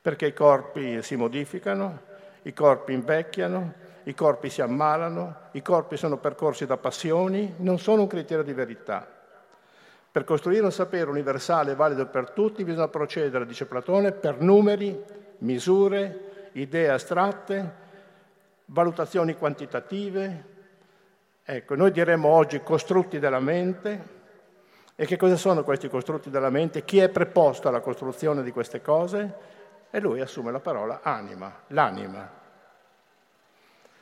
[0.00, 1.98] perché i corpi si modificano,
[2.42, 3.74] i corpi invecchiano,
[4.04, 8.52] i corpi si ammalano, i corpi sono percorsi da passioni, non sono un criterio di
[8.52, 9.04] verità.
[10.12, 15.24] Per costruire un sapere universale e valido per tutti bisogna procedere, dice Platone, per numeri
[15.38, 17.74] misure, idee astratte,
[18.66, 20.54] valutazioni quantitative.
[21.44, 24.14] Ecco, noi diremmo oggi costrutti della mente.
[24.96, 26.84] E che cosa sono questi costrutti della mente?
[26.84, 29.54] Chi è preposto alla costruzione di queste cose?
[29.90, 32.30] E lui assume la parola anima, l'anima.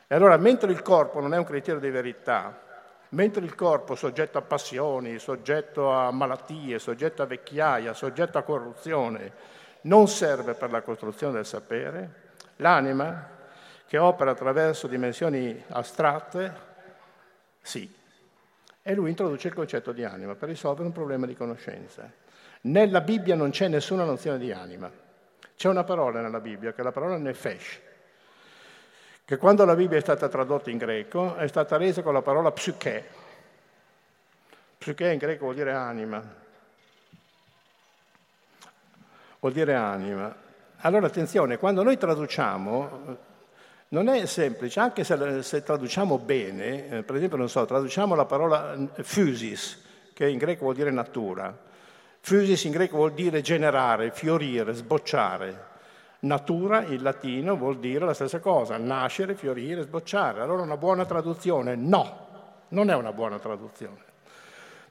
[0.06, 2.60] E allora, mentre il corpo non è un criterio di verità,
[3.10, 9.32] mentre il corpo soggetto a passioni, soggetto a malattie, soggetto a vecchiaia, soggetto a corruzione,
[9.84, 12.22] non serve per la costruzione del sapere,
[12.56, 13.30] l'anima,
[13.86, 16.52] che opera attraverso dimensioni astratte,
[17.60, 17.92] sì.
[18.82, 22.10] E lui introduce il concetto di anima per risolvere un problema di conoscenza.
[22.62, 24.90] Nella Bibbia non c'è nessuna nozione di anima.
[25.56, 27.80] C'è una parola nella Bibbia, che è la parola nefesh,
[29.24, 32.50] che quando la Bibbia è stata tradotta in greco è stata resa con la parola
[32.52, 33.22] psyche.
[34.78, 36.42] Psyche in greco vuol dire anima,
[39.44, 40.34] vuol dire anima.
[40.78, 43.16] Allora attenzione, quando noi traduciamo,
[43.88, 48.24] non è semplice, anche se, se traduciamo bene, eh, per esempio, non so, traduciamo la
[48.24, 49.82] parola physis,
[50.14, 51.54] che in greco vuol dire natura.
[52.20, 55.72] Physis in greco vuol dire generare, fiorire, sbocciare.
[56.20, 60.40] Natura in latino vuol dire la stessa cosa, nascere, fiorire, sbocciare.
[60.40, 61.74] Allora una buona traduzione?
[61.74, 64.12] No, non è una buona traduzione.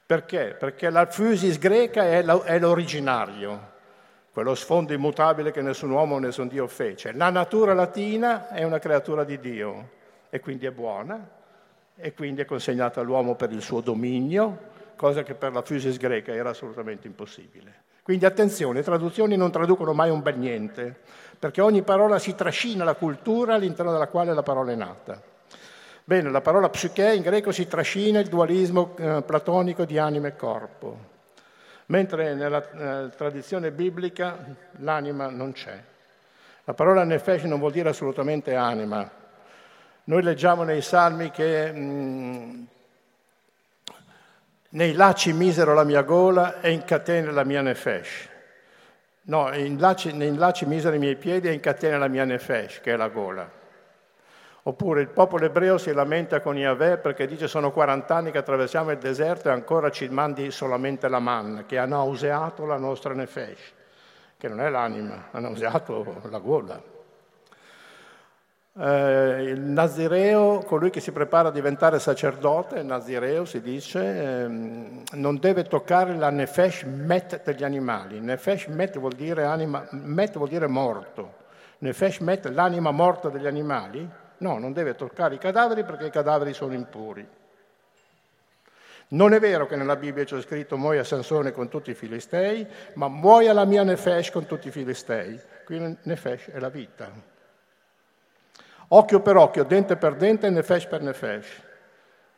[0.05, 0.55] Perché?
[0.59, 3.71] Perché la physis greca è l'originario,
[4.33, 7.11] quello sfondo immutabile che nessun uomo, nessun Dio fece.
[7.11, 9.89] La natura latina è una creatura di Dio
[10.31, 11.29] e quindi è buona
[11.95, 16.33] e quindi è consegnata all'uomo per il suo dominio, cosa che per la physis greca
[16.33, 17.81] era assolutamente impossibile.
[18.01, 20.95] Quindi attenzione, le traduzioni non traducono mai un bel niente,
[21.37, 25.21] perché ogni parola si trascina la cultura all'interno della quale la parola è nata.
[26.03, 30.35] Bene, la parola psiche in greco si trascina il dualismo eh, platonico di anima e
[30.35, 31.11] corpo
[31.87, 34.37] mentre nella eh, tradizione biblica
[34.79, 35.81] l'anima non c'è.
[36.65, 39.09] La parola nefesh non vuol dire assolutamente anima.
[40.05, 42.63] Noi leggiamo nei salmi che mh, mm,
[44.69, 48.29] nei lacci misero la mia gola e in catene la mia nefesh.
[49.25, 52.81] No, in lacci, nei lacci misero i miei piedi e in catene la mia nefesh,
[52.81, 53.61] che è la gola.
[54.65, 58.91] Oppure il popolo ebreo si lamenta con Yahweh perché dice sono 40 anni che attraversiamo
[58.91, 63.73] il deserto e ancora ci mandi solamente la manna, che ha nauseato la nostra nefesh,
[64.37, 66.81] che non è l'anima, ha nauseato la gola.
[68.75, 75.03] Eh, il Nazireo, colui che si prepara a diventare sacerdote, il Nazireo si dice, ehm,
[75.15, 78.21] non deve toccare la nefesh met degli animali.
[78.21, 81.41] Nefesh met vuol dire, anima, met vuol dire morto.
[81.79, 86.53] Nefesh met l'anima morta degli animali No, non deve toccare i cadaveri perché i cadaveri
[86.53, 87.25] sono impuri.
[89.09, 93.07] Non è vero che nella Bibbia c'è scritto muoia Sansone con tutti i filistei, ma
[93.07, 95.39] muoia la mia Nefesh con tutti i filistei.
[95.63, 97.09] Qui Nefesh è la vita.
[98.89, 101.61] Occhio per occhio, dente per dente, Nefesh per Nefesh.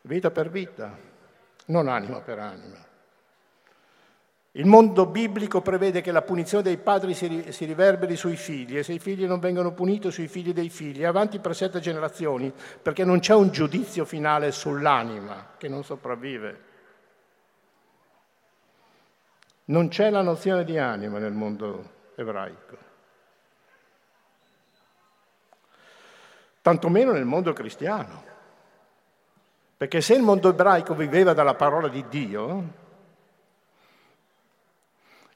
[0.01, 0.95] Vita per vita,
[1.65, 2.84] non anima per anima.
[4.57, 8.93] Il mondo biblico prevede che la punizione dei padri si, riverberi sui figli e se
[8.93, 13.19] i figli non vengono puniti sui figli dei figli, avanti per sette generazioni, perché non
[13.19, 16.61] c'è un giudizio finale sull'anima che non sopravvive.
[19.65, 22.77] Non c'è la nozione di anima nel mondo ebraico,
[26.61, 28.23] tantomeno nel mondo cristiano,
[29.75, 32.83] perché se il mondo ebraico viveva dalla parola di Dio,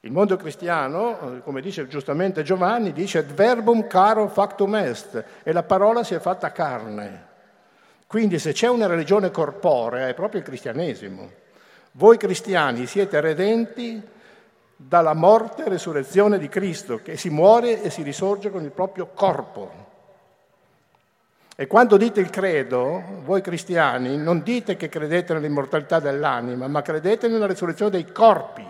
[0.02, 5.62] il mondo cristiano, eh, come dice giustamente Giovanni, dice verbum caro factum est e la
[5.62, 7.28] parola si è fatta carne.
[8.06, 11.30] Quindi se c'è una religione corporea è proprio il cristianesimo.
[11.92, 14.02] Voi cristiani siete redenti
[14.74, 19.10] dalla morte e resurrezione di Cristo, che si muore e si risorge con il proprio
[19.12, 19.88] corpo.
[21.54, 27.28] E quando dite il credo, voi cristiani, non dite che credete nell'immortalità dell'anima, ma credete
[27.28, 28.66] nella risurrezione dei corpi.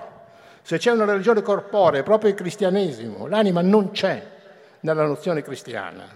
[0.62, 4.24] Se c'è una religione corporea, è proprio il cristianesimo, l'anima non c'è
[4.80, 6.06] nella nozione cristiana.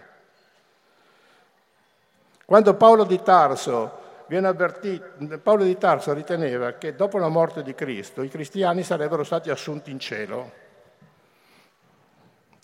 [2.45, 7.75] Quando Paolo di Tarso viene avvertito, Paolo di Tarso riteneva che dopo la morte di
[7.75, 10.53] Cristo i cristiani sarebbero stati assunti in cielo.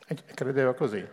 [0.06, 1.06] E credeva così.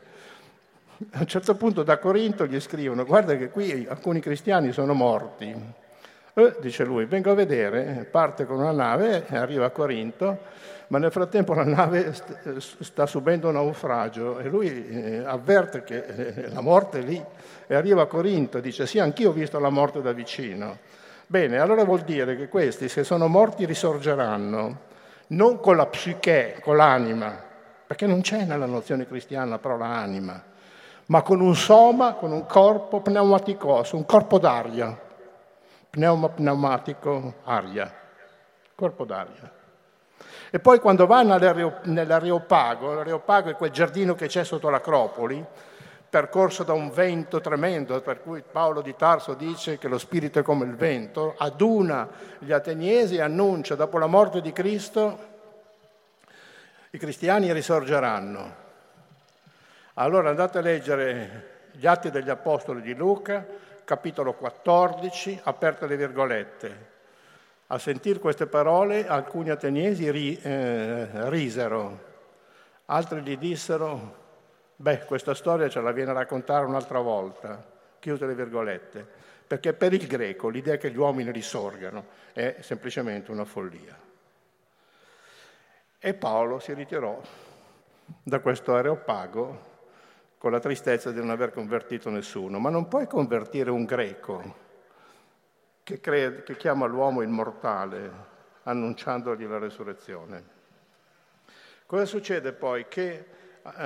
[1.12, 5.56] A un certo punto da Corinto gli scrivono, guarda che qui alcuni cristiani sono morti,
[6.38, 10.38] eh, dice lui, vengo a vedere, parte con una nave, arriva a Corinto,
[10.90, 12.14] ma nel frattempo la nave
[12.60, 17.20] sta subendo un naufragio e lui eh, avverte che eh, la morte è lì
[17.66, 20.78] e arriva a Corinto, dice sì, anch'io ho visto la morte da vicino.
[21.26, 24.82] Bene, allora vuol dire che questi, se sono morti, risorgeranno,
[25.30, 27.36] non con la psiche, con l'anima,
[27.88, 30.40] perché non c'è nella nozione cristiana la parola anima,
[31.08, 35.06] ma con un soma, con un corpo pneumaticos, un corpo d'aria
[35.90, 37.94] pneuma, pneumatico, aria,
[38.76, 39.52] corpo d'aria.
[40.50, 41.38] E poi quando vanno
[41.84, 45.46] nell'Areopago, l'Areopago è quel giardino che c'è sotto l'Acropoli,
[46.10, 50.44] percorso da un vento tremendo, per cui Paolo di Tarso dice che lo spirito è
[50.44, 52.08] come il vento, aduna
[52.40, 55.36] gli ateniesi e annuncia dopo la morte di Cristo
[56.92, 58.66] i cristiani risorgeranno.
[59.96, 63.46] Allora andate a leggere gli atti degli Apostoli di Luca,
[63.88, 66.96] capitolo 14, aperte le virgolette.
[67.68, 72.04] A sentire queste parole alcuni ateniesi ri, eh, risero,
[72.88, 74.16] altri gli dissero,
[74.76, 77.66] beh, questa storia ce la viene a raccontare un'altra volta,
[78.00, 79.08] chiuse le virgolette,
[79.48, 83.98] perché per il greco l'idea che gli uomini risorgano è semplicemente una follia.
[85.98, 87.22] E Paolo si ritirò
[88.22, 89.76] da questo aeropago
[90.38, 94.66] con la tristezza di non aver convertito nessuno, ma non puoi convertire un greco
[95.84, 100.56] che, crede, che chiama l'uomo immortale annunciandogli la resurrezione.
[101.86, 102.86] Cosa succede poi?
[102.88, 103.26] Che
[103.64, 103.84] eh,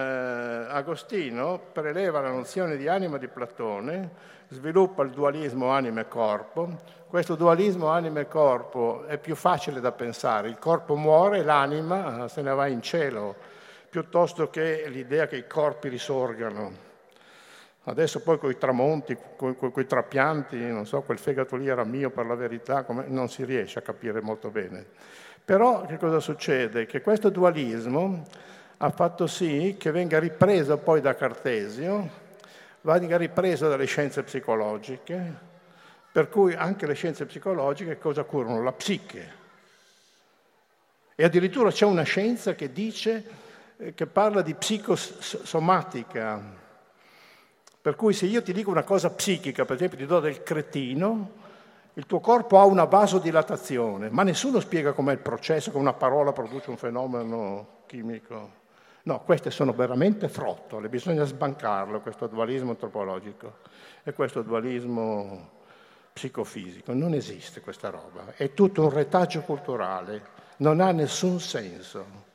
[0.69, 4.09] Agostino preleva la nozione di anima di Platone,
[4.49, 6.79] sviluppa il dualismo anima e corpo.
[7.07, 12.41] Questo dualismo anima e corpo è più facile da pensare, il corpo muore, l'anima se
[12.41, 13.35] ne va in cielo
[13.91, 16.89] piuttosto che l'idea che i corpi risorgano.
[17.83, 22.09] Adesso poi con i tramonti, con i trapianti, non so, quel fegato lì era mio
[22.09, 24.85] per la verità, non si riesce a capire molto bene.
[25.43, 26.85] Però che cosa succede?
[26.85, 28.25] Che questo dualismo
[28.77, 32.09] ha fatto sì che venga ripreso poi da Cartesio,
[32.81, 35.49] venga ripreso dalle scienze psicologiche,
[36.13, 38.63] per cui anche le scienze psicologiche cosa curano?
[38.63, 39.39] La psiche.
[41.13, 43.49] E addirittura c'è una scienza che dice
[43.95, 46.59] che parla di psicosomatica.
[47.81, 51.39] Per cui se io ti dico una cosa psichica, per esempio ti do del cretino,
[51.93, 56.31] il tuo corpo ha una vasodilatazione, ma nessuno spiega com'è il processo che una parola
[56.31, 58.59] produce un fenomeno chimico.
[59.03, 63.57] No, queste sono veramente frottole, bisogna sbancarlo, questo dualismo antropologico
[64.03, 65.49] e questo dualismo
[66.13, 66.93] psicofisico.
[66.93, 70.21] Non esiste questa roba, è tutto un retaggio culturale,
[70.57, 72.29] non ha nessun senso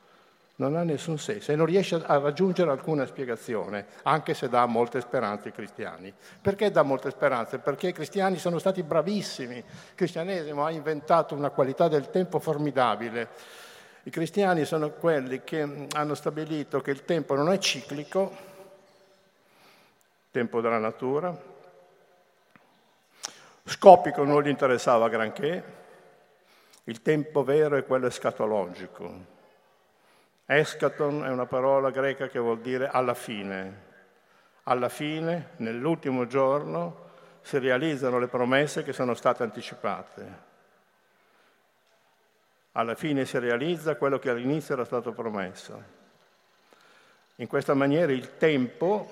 [0.57, 5.01] non ha nessun senso e non riesce a raggiungere alcuna spiegazione, anche se dà molte
[5.01, 6.11] speranze ai cristiani.
[6.41, 7.59] Perché dà molte speranze?
[7.59, 9.57] Perché i cristiani sono stati bravissimi.
[9.57, 13.29] Il cristianesimo ha inventato una qualità del tempo formidabile.
[14.03, 18.35] I cristiani sono quelli che hanno stabilito che il tempo non è ciclico,
[20.31, 21.35] tempo della natura,
[23.63, 25.63] scopico non gli interessava granché,
[26.85, 29.35] il tempo vero è quello escatologico,
[30.49, 33.85] Eschaton è una parola greca che vuol dire alla fine.
[34.63, 37.09] Alla fine, nell'ultimo giorno,
[37.41, 40.45] si realizzano le promesse che sono state anticipate.
[42.71, 45.95] Alla fine si realizza quello che all'inizio era stato promesso.
[47.35, 49.09] In questa maniera il tempo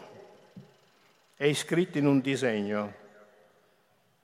[1.35, 2.93] è iscritto in un disegno,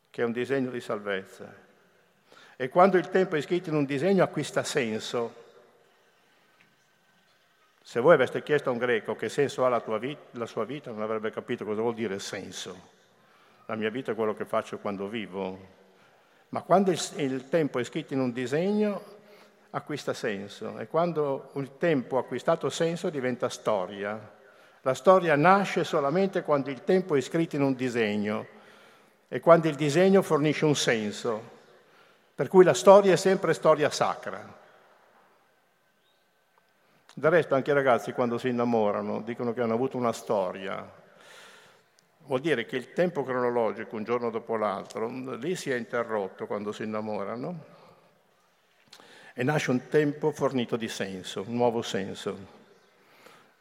[0.09, 1.53] che è un disegno di salvezza.
[2.55, 5.40] E quando il tempo è iscritto in un disegno acquista senso,
[7.91, 10.91] se voi aveste chiesto a un greco che senso ha la, vita, la sua vita,
[10.91, 12.73] non avrebbe capito cosa vuol dire senso.
[13.65, 15.59] La mia vita è quello che faccio quando vivo.
[16.47, 19.03] Ma quando il, il tempo è scritto in un disegno,
[19.71, 20.79] acquista senso.
[20.79, 24.17] E quando il tempo ha acquistato senso, diventa storia.
[24.83, 28.47] La storia nasce solamente quando il tempo è scritto in un disegno
[29.27, 31.41] e quando il disegno fornisce un senso.
[32.35, 34.59] Per cui la storia è sempre storia sacra.
[37.13, 40.99] Del resto anche i ragazzi quando si innamorano dicono che hanno avuto una storia.
[42.25, 46.71] Vuol dire che il tempo cronologico, un giorno dopo l'altro, lì si è interrotto quando
[46.71, 47.79] si innamorano
[49.33, 52.59] e nasce un tempo fornito di senso, un nuovo senso.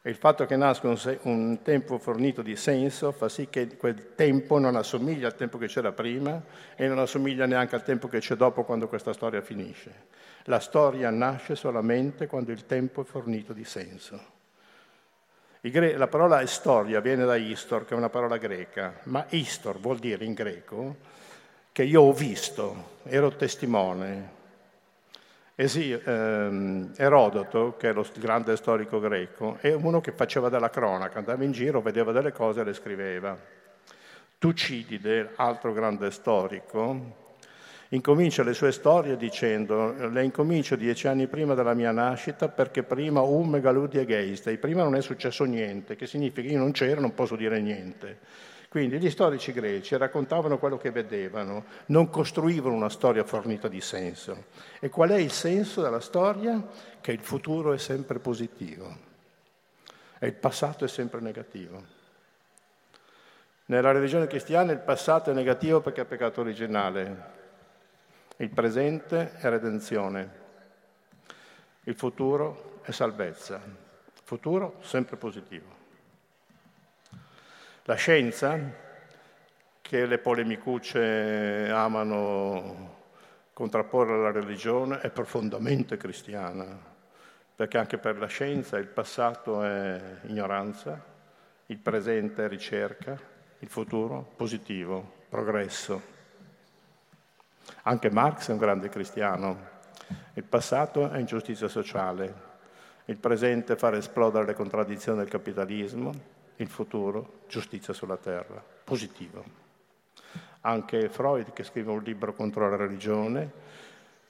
[0.03, 0.91] Il fatto che nasca
[1.21, 5.67] un, tempo fornito di senso fa sì che quel tempo non assomiglia al tempo che
[5.67, 6.41] c'era prima
[6.75, 10.07] e non assomiglia neanche al tempo che c'è dopo quando questa storia finisce.
[10.45, 14.19] La storia nasce solamente quando il tempo è fornito di senso.
[15.61, 20.25] La parola storia viene da istor, che è una parola greca, ma istor vuol dire
[20.25, 20.95] in greco
[21.71, 24.39] che io ho visto, ero testimone.
[25.61, 31.19] Esi, ehm, Erodoto, che è lo grande storico greco, è uno che faceva della cronaca,
[31.19, 33.37] andava in giro, vedeva delle cose e le scriveva.
[34.39, 37.19] Tucidide, altro grande storico,
[37.89, 43.19] Incomincia le sue storie dicendo, le incomincio dieci anni prima della mia nascita perché prima
[43.19, 47.01] un megaludi e geiste, prima non è successo niente, che significa che io non c'ero,
[47.01, 48.17] non posso dire niente.
[48.71, 54.45] Quindi gli storici greci raccontavano quello che vedevano, non costruivano una storia fornita di senso.
[54.79, 56.69] E qual è il senso della storia?
[57.01, 58.95] Che il futuro è sempre positivo
[60.17, 61.83] e il passato è sempre negativo.
[63.65, 67.23] Nella religione cristiana il passato è negativo perché è peccato originale,
[68.37, 70.29] il presente è redenzione,
[71.83, 73.59] il futuro è salvezza,
[74.23, 75.80] futuro sempre positivo.
[77.85, 78.59] La scienza,
[79.81, 82.99] che le polemicucce amano
[83.53, 86.63] contrapporre alla religione, è profondamente cristiana,
[87.55, 91.03] perché anche per la scienza il passato è ignoranza,
[91.65, 93.19] il presente è ricerca,
[93.57, 96.01] il futuro positivo, progresso.
[97.81, 99.69] Anche Marx è un grande cristiano.
[100.35, 102.31] Il passato è ingiustizia sociale,
[103.05, 109.43] il presente è far esplodere le contraddizioni del capitalismo, il futuro giustizia sulla terra, positivo.
[110.61, 113.49] Anche Freud, che scrive un libro contro la religione,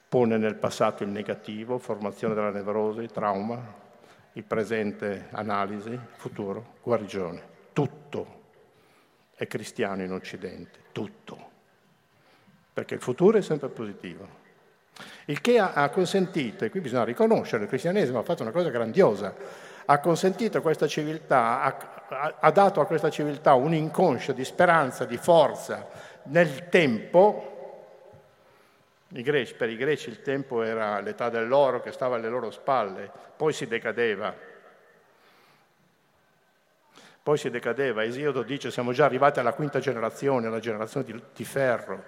[0.07, 3.79] pone nel passato il negativo, formazione della nevrosi, trauma,
[4.33, 7.41] il presente analisi, futuro guarigione.
[7.73, 8.39] Tutto
[9.35, 11.49] è cristiano in Occidente, tutto
[12.73, 14.39] perché il futuro è sempre positivo.
[15.25, 19.33] Il che ha consentito, e qui bisogna riconoscere, il cristianesimo ha fatto una cosa grandiosa,
[19.85, 21.61] ha consentito a questa civiltà,
[22.39, 25.87] ha, dato a questa civiltà un'inconscia di speranza, di forza
[26.23, 27.47] nel tempo.
[29.09, 33.09] I greci, per i greci il tempo era l'età dell'oro che stava alle loro spalle,
[33.35, 34.33] poi si decadeva.
[37.23, 41.45] Poi si decadeva, Esiodo dice siamo già arrivati alla quinta generazione, alla generazione di, di
[41.45, 42.03] ferro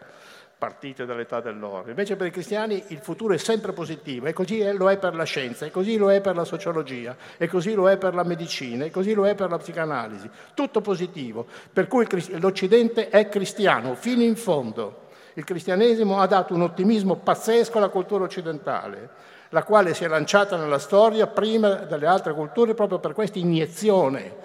[0.63, 1.89] partite dall'età dell'oro.
[1.89, 5.25] Invece per i cristiani il futuro è sempre positivo e così lo è per la
[5.25, 8.85] scienza, e così lo è per la sociologia, e così lo è per la medicina,
[8.85, 10.29] e così lo è per la psicanalisi.
[10.53, 11.45] Tutto positivo.
[11.73, 12.07] Per cui
[12.39, 15.07] l'Occidente è cristiano fino in fondo.
[15.33, 19.09] Il cristianesimo ha dato un ottimismo pazzesco alla cultura occidentale.
[19.53, 24.35] la quale si è lanciata nella storia prima delle altre culture proprio per questa iniezione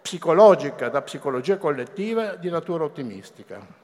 [0.00, 3.83] psicologica, da psicologia collettiva, di natura ottimistica.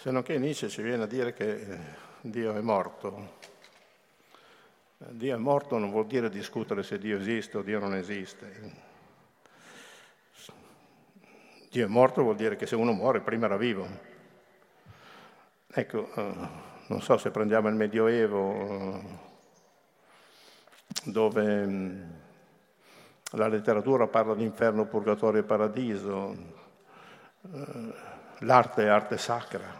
[0.00, 1.78] Se non che Nietzsche ci viene a dire che eh,
[2.20, 3.32] Dio è morto.
[4.96, 8.86] Dio è morto non vuol dire discutere se Dio esiste o Dio non esiste.
[11.68, 13.88] Dio è morto vuol dire che se uno muore prima era vivo.
[15.66, 16.34] Ecco, eh,
[16.86, 19.02] non so se prendiamo il Medioevo, eh,
[21.06, 22.02] dove mm,
[23.32, 26.36] la letteratura parla di inferno, purgatorio e paradiso,
[28.38, 29.77] l'arte è arte sacra.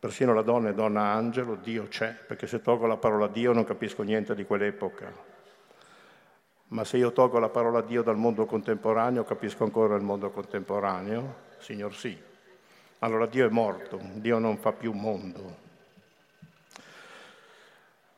[0.00, 3.64] Persino la donna è donna angelo, Dio c'è, perché se tolgo la parola Dio non
[3.64, 5.12] capisco niente di quell'epoca.
[6.68, 11.46] Ma se io tolgo la parola Dio dal mondo contemporaneo, capisco ancora il mondo contemporaneo?
[11.58, 12.16] Signor sì.
[13.00, 15.66] Allora Dio è morto, Dio non fa più mondo.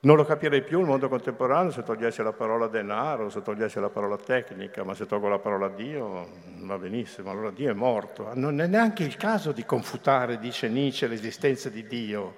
[0.03, 3.91] Non lo capirei più il mondo contemporaneo se togliesse la parola denaro, se togliesse la
[3.91, 6.29] parola tecnica, ma se tolgo la parola Dio
[6.61, 8.31] va benissimo, allora Dio è morto.
[8.35, 12.35] Non è neanche il caso di confutare, dice Nietzsche, l'esistenza di Dio,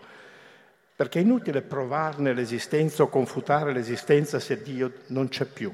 [0.96, 5.72] perché è inutile provarne l'esistenza o confutare l'esistenza se Dio non c'è più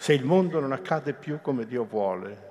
[0.00, 2.49] se il mondo non accade più come Dio vuole,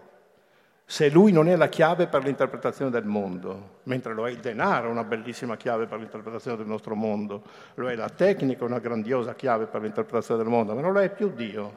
[0.91, 4.89] se lui non è la chiave per l'interpretazione del mondo, mentre lo è il denaro,
[4.89, 7.43] una bellissima chiave per l'interpretazione del nostro mondo,
[7.75, 11.11] lo è la tecnica, una grandiosa chiave per l'interpretazione del mondo, ma non lo è
[11.11, 11.73] più Dio.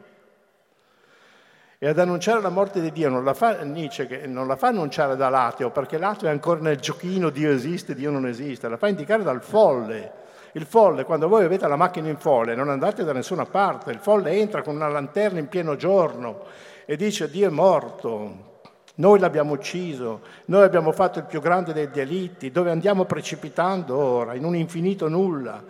[1.78, 4.68] E ad annunciare la morte di Dio non la fa Nietzsche, che non la fa
[4.68, 8.88] annunciare dall'ateo, perché l'ateo è ancora nel giochino Dio esiste, Dio non esiste, la fa
[8.88, 10.10] indicare dal folle,
[10.52, 13.98] il folle, quando voi avete la macchina in folle, non andate da nessuna parte, il
[13.98, 16.44] folle entra con una lanterna in pieno giorno
[16.86, 18.51] e dice Dio è morto,
[18.94, 24.34] noi l'abbiamo ucciso, noi abbiamo fatto il più grande dei delitti, dove andiamo precipitando ora,
[24.34, 25.62] in un infinito nulla,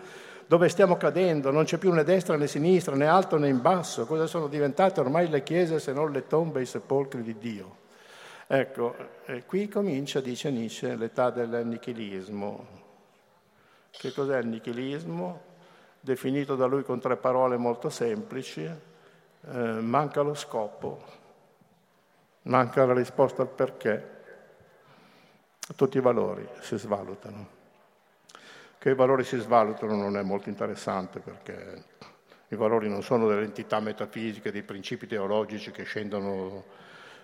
[0.46, 4.06] dove stiamo cadendo, non c'è più né destra né sinistra, né alto né in basso,
[4.06, 7.80] cosa sono diventate ormai le chiese se non le tombe e i sepolcri di Dio?
[8.46, 8.94] Ecco,
[9.46, 12.66] qui comincia, dice Nietzsche, l'età del nichilismo,
[13.90, 15.50] che cos'è il nichilismo?
[16.00, 21.02] Definito da lui con tre parole molto semplici, eh, manca lo scopo,
[22.42, 24.10] manca la risposta al perché.
[25.76, 27.60] Tutti i valori si svalutano.
[28.78, 31.84] Che i valori si svalutano non è molto interessante perché
[32.48, 36.64] i valori non sono delle entità metafisiche, dei principi teologici che scendono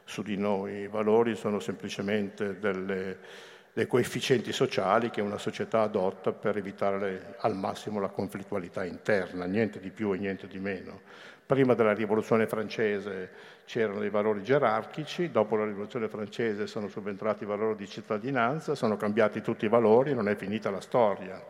[0.04, 3.18] su di noi, i valori sono semplicemente delle
[3.78, 9.78] dei coefficienti sociali che una società adotta per evitare al massimo la conflittualità interna, niente
[9.78, 11.02] di più e niente di meno.
[11.49, 13.30] Prima della rivoluzione francese
[13.64, 18.99] c'erano i valori gerarchici, dopo la rivoluzione francese sono subentrati i valori di cittadinanza, sono
[18.99, 21.42] cambiati tutti i valori, non è finita la storia.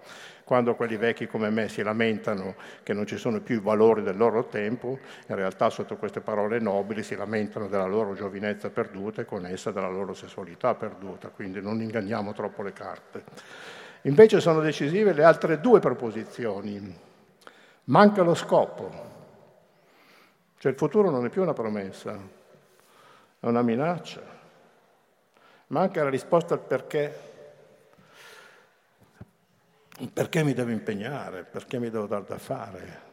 [0.44, 4.16] Quando quelli vecchi come me si lamentano che non ci sono più i valori del
[4.16, 9.24] loro tempo, in realtà sotto queste parole nobili si lamentano della loro giovinezza perduta e
[9.24, 13.24] con essa della loro sessualità perduta, quindi non inganniamo troppo le carte.
[14.03, 17.07] Invece sono decisive le altre due proposizioni.
[17.86, 19.07] Manca lo scopo,
[20.59, 22.18] cioè il futuro non è più una promessa,
[23.40, 24.36] è una minaccia.
[25.68, 27.26] Manca la risposta al perché
[30.12, 33.06] perché mi devo impegnare, perché mi devo dar da fare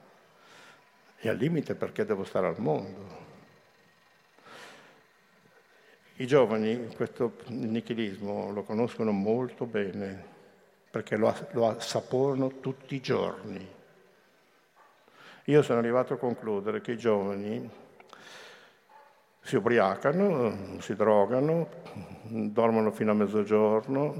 [1.17, 3.23] e al limite perché devo stare al mondo.
[6.17, 10.33] I giovani questo nichilismo lo conoscono molto bene
[10.89, 13.74] perché lo, lo assaporano tutti i giorni.
[15.47, 17.69] Io sono arrivato a concludere che i giovani
[19.41, 21.69] si ubriacano, si drogano,
[22.23, 24.15] dormono fino a mezzogiorno,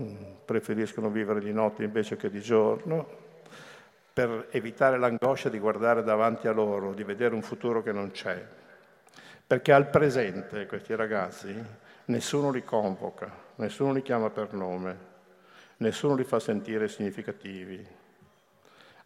[0.45, 3.07] preferiscono vivere di notte invece che di giorno,
[4.13, 8.45] per evitare l'angoscia di guardare davanti a loro, di vedere un futuro che non c'è.
[9.47, 11.59] Perché al presente questi ragazzi
[12.05, 14.97] nessuno li convoca, nessuno li chiama per nome,
[15.77, 18.03] nessuno li fa sentire significativi,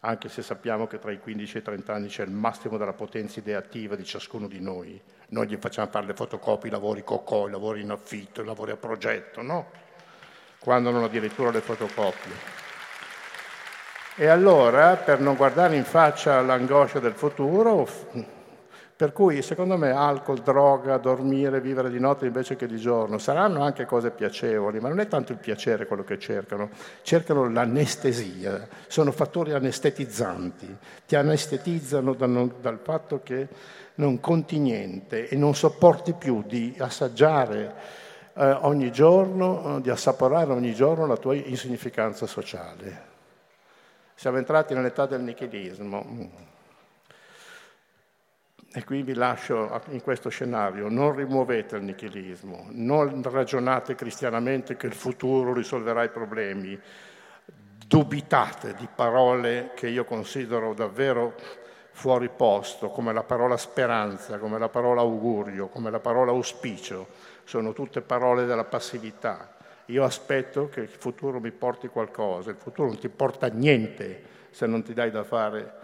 [0.00, 2.92] anche se sappiamo che tra i 15 e i 30 anni c'è il massimo della
[2.94, 5.00] potenza ideativa di ciascuno di noi.
[5.28, 8.70] Noi gli facciamo fare le fotocopie, i lavori cocò, i lavori in affitto, i lavori
[8.70, 9.70] a progetto, no?
[10.58, 12.58] quando non addirittura le fotocopie.
[14.16, 17.88] E allora, per non guardare in faccia l'angoscia del futuro,
[19.00, 23.62] per cui secondo me alcol, droga, dormire, vivere di notte invece che di giorno, saranno
[23.62, 26.68] anche cose piacevoli, ma non è tanto il piacere quello che cercano,
[27.00, 30.76] cercano l'anestesia, sono fattori anestetizzanti,
[31.06, 33.48] ti anestetizzano dal, dal fatto che
[33.94, 37.74] non conti niente e non sopporti più di assaggiare
[38.34, 43.08] eh, ogni giorno, eh, di assaporare ogni giorno la tua insignificanza sociale.
[44.14, 46.49] Siamo entrati nell'età del nichilismo.
[48.72, 54.86] E qui vi lascio in questo scenario, non rimuovete il nichilismo, non ragionate cristianamente che
[54.86, 56.78] il futuro risolverà i problemi,
[57.84, 61.34] dubitate di parole che io considero davvero
[61.90, 67.08] fuori posto, come la parola speranza, come la parola augurio, come la parola auspicio,
[67.42, 69.52] sono tutte parole della passività.
[69.86, 74.66] Io aspetto che il futuro mi porti qualcosa, il futuro non ti porta niente se
[74.66, 75.79] non ti dai da fare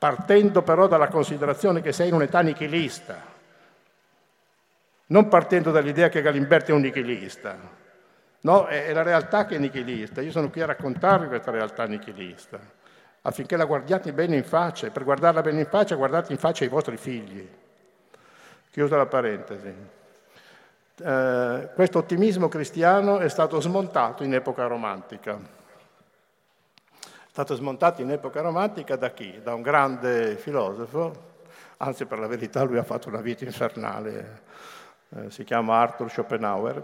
[0.00, 3.22] partendo però dalla considerazione che sei in un'età nichilista,
[5.08, 7.54] non partendo dall'idea che Galimberti è un nichilista.
[8.40, 10.22] No, è la realtà che è nichilista.
[10.22, 12.58] Io sono qui a raccontarvi questa realtà nichilista,
[13.20, 14.86] affinché la guardiate bene in faccia.
[14.86, 17.46] E per guardarla bene in faccia, guardate in faccia i vostri figli.
[18.70, 19.74] Chiusa la parentesi.
[20.96, 25.59] Eh, questo ottimismo cristiano è stato smontato in epoca romantica
[27.30, 29.40] stato smontato in epoca romantica da chi?
[29.40, 31.28] Da un grande filosofo,
[31.76, 34.40] anzi per la verità lui ha fatto una vita infernale,
[35.10, 36.82] eh, si chiama Arthur Schopenhauer,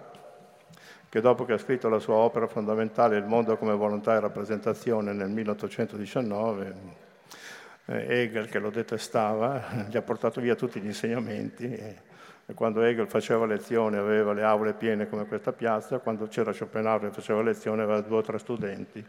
[1.08, 5.12] che dopo che ha scritto la sua opera fondamentale Il mondo come volontà e rappresentazione
[5.12, 6.74] nel 1819,
[7.86, 11.64] eh, Hegel che lo detestava, gli ha portato via tutti gli insegnamenti.
[11.64, 11.96] E,
[12.46, 17.00] e quando Hegel faceva lezione aveva le aule piene come questa piazza, quando c'era Schopenhauer
[17.00, 19.04] che faceva lezione aveva due o tre studenti.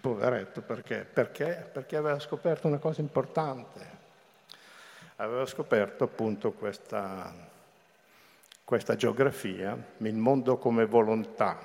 [0.00, 1.06] Poveretto, perché?
[1.10, 1.68] Perché?
[1.72, 4.00] Perché aveva scoperto una cosa importante.
[5.16, 7.32] Aveva scoperto appunto questa,
[8.64, 11.58] questa geografia, il mondo come volontà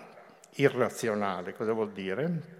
[0.55, 1.53] irrazionale.
[1.53, 2.55] Cosa vuol dire?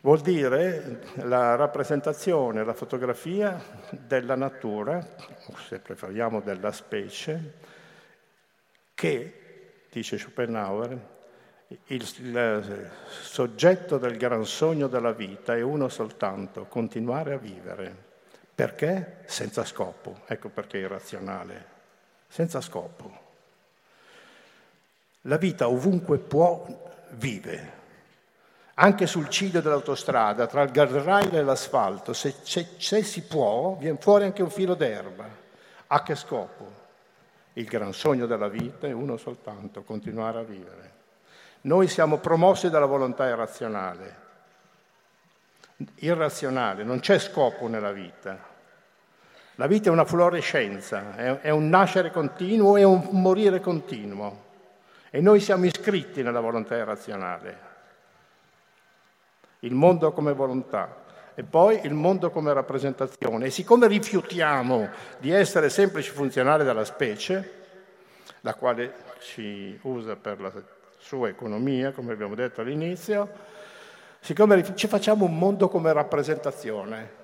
[0.00, 4.98] Vuol dire la rappresentazione, la fotografia della natura,
[5.46, 7.54] o se preferiamo della specie,
[8.94, 11.11] che, dice Schopenhauer,
[11.86, 12.90] il, il
[13.22, 18.10] soggetto del gran sogno della vita è uno soltanto, continuare a vivere.
[18.54, 19.22] Perché?
[19.26, 20.20] Senza scopo.
[20.26, 21.66] Ecco perché è irrazionale.
[22.28, 23.20] Senza scopo.
[25.22, 26.66] La vita ovunque può
[27.10, 27.80] vive,
[28.74, 34.24] anche sul ciglio dell'autostrada, tra il guardrail e l'asfalto, se, se si può, viene fuori
[34.24, 35.28] anche un filo d'erba.
[35.86, 36.80] A che scopo?
[37.54, 40.91] Il gran sogno della vita è uno soltanto, continuare a vivere.
[41.62, 44.20] Noi siamo promossi dalla volontà irrazionale.
[45.96, 48.50] Irrazionale, non c'è scopo nella vita.
[49.56, 54.50] La vita è una fluorescenza, è un nascere continuo e un morire continuo.
[55.10, 57.70] E noi siamo iscritti nella volontà irrazionale
[59.64, 61.00] il mondo come volontà
[61.34, 63.46] e poi il mondo come rappresentazione.
[63.46, 67.60] E siccome rifiutiamo di essere semplici funzionari della specie,
[68.40, 70.50] la quale ci usa per la
[71.02, 73.28] sua economia, come abbiamo detto all'inizio,
[74.20, 77.20] siccome ci facciamo un mondo come rappresentazione,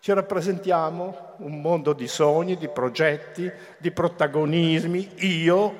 [0.00, 5.74] ci rappresentiamo un mondo di sogni, di progetti, di protagonismi, io,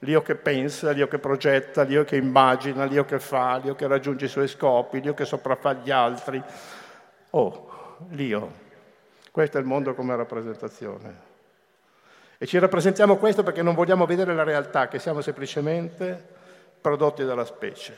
[0.00, 4.26] l'io che pensa, l'io che progetta, l'io che immagina, l'io che fa, l'io che raggiunge
[4.26, 6.42] i suoi scopi, l'io che sopraffa gli altri.
[7.30, 8.62] Oh, l'io.
[9.30, 11.32] Questo è il mondo come rappresentazione.
[12.44, 16.22] E ci rappresentiamo questo perché non vogliamo vedere la realtà, che siamo semplicemente
[16.78, 17.96] prodotti dalla specie.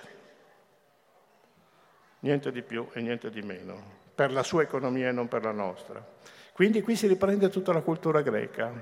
[2.21, 3.83] Niente di più e niente di meno,
[4.15, 6.01] per la sua economia e non per la nostra.
[6.53, 8.73] Quindi qui si riprende tutta la cultura greca,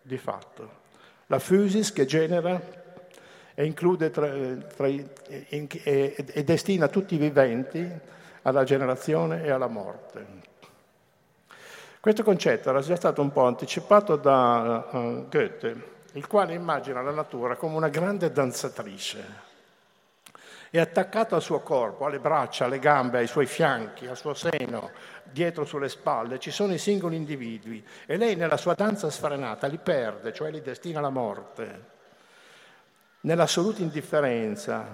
[0.00, 0.80] di fatto
[1.26, 2.58] la fusis che genera
[3.52, 7.86] e include tra, tra, e, e, e destina tutti i viventi
[8.40, 10.51] alla generazione e alla morte.
[12.02, 17.12] Questo concetto era già stato un po' anticipato da uh, Goethe, il quale immagina la
[17.12, 19.24] natura come una grande danzatrice.
[20.68, 24.90] È attaccato al suo corpo, alle braccia, alle gambe, ai suoi fianchi, al suo seno,
[25.30, 29.78] dietro sulle spalle, ci sono i singoli individui e lei nella sua danza sfrenata li
[29.78, 31.84] perde, cioè li destina alla morte,
[33.20, 34.88] nell'assoluta indifferenza,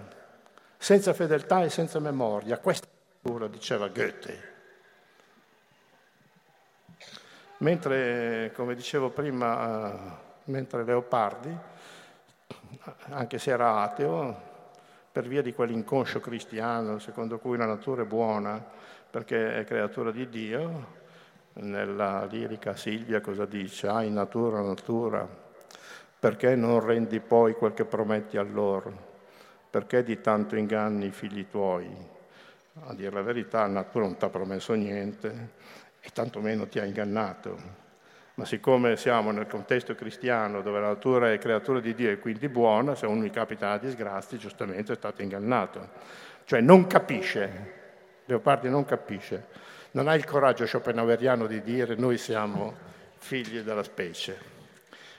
[0.77, 2.59] senza fedeltà e senza memoria.
[2.59, 2.87] Questa
[3.23, 4.58] natura, diceva Goethe.
[7.59, 9.99] Mentre, come dicevo prima, eh,
[10.45, 11.57] mentre Leopardi,
[13.09, 14.47] anche se era ateo,
[15.11, 18.65] per via di quell'inconscio cristiano secondo cui la natura è buona,
[19.11, 20.97] perché è creatura di Dio.
[21.55, 23.89] Nella lirica Silvia cosa dice?
[23.89, 25.27] Ah, in natura, natura,
[26.21, 29.07] perché non rendi poi quel che prometti a loro?
[29.69, 31.91] Perché di tanto inganni i figli tuoi?
[32.87, 35.51] A dire la verità, la natura non ti ha promesso niente
[36.01, 37.87] e tantomeno ti ha ingannato.
[38.35, 42.49] Ma siccome siamo nel contesto cristiano dove la natura è creatura di Dio e quindi
[42.49, 45.89] buona, se uno gli capita la disgrazia, giustamente è stato ingannato.
[46.45, 47.77] Cioè non capisce
[48.29, 49.47] Leopardi non capisce,
[49.93, 52.75] non ha il coraggio schopenhaueriano di dire noi siamo
[53.17, 54.39] figli della specie.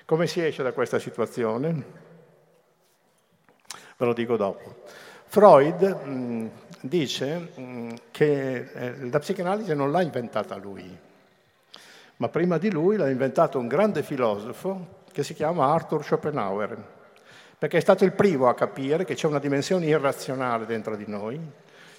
[0.05, 1.83] Come si esce da questa situazione?
[3.97, 4.83] Ve lo dico dopo.
[5.25, 6.51] Freud mh,
[6.81, 10.97] dice mh, che eh, la psicanalisi non l'ha inventata lui,
[12.17, 16.77] ma prima di lui l'ha inventato un grande filosofo che si chiama Arthur Schopenhauer,
[17.57, 21.39] perché è stato il primo a capire che c'è una dimensione irrazionale dentro di noi,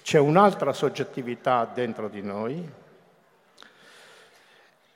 [0.01, 2.79] c'è un'altra soggettività dentro di noi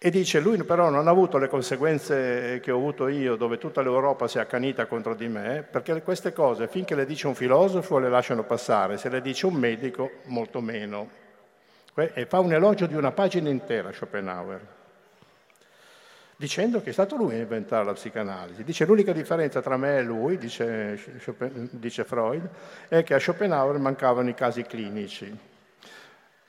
[0.05, 3.81] e dice, lui però non ha avuto le conseguenze che ho avuto io, dove tutta
[3.81, 7.97] l'Europa si è accanita contro di me, perché queste cose, finché le dice un filosofo,
[7.97, 11.09] le lasciano passare, se le dice un medico, molto meno.
[11.95, 14.67] E fa un elogio di una pagina intera Schopenhauer,
[16.35, 18.63] dicendo che è stato lui a inventare la psicanalisi.
[18.63, 20.99] Dice l'unica differenza tra me e lui, dice,
[21.71, 22.47] dice Freud,
[22.89, 25.35] è che a Schopenhauer mancavano i casi clinici.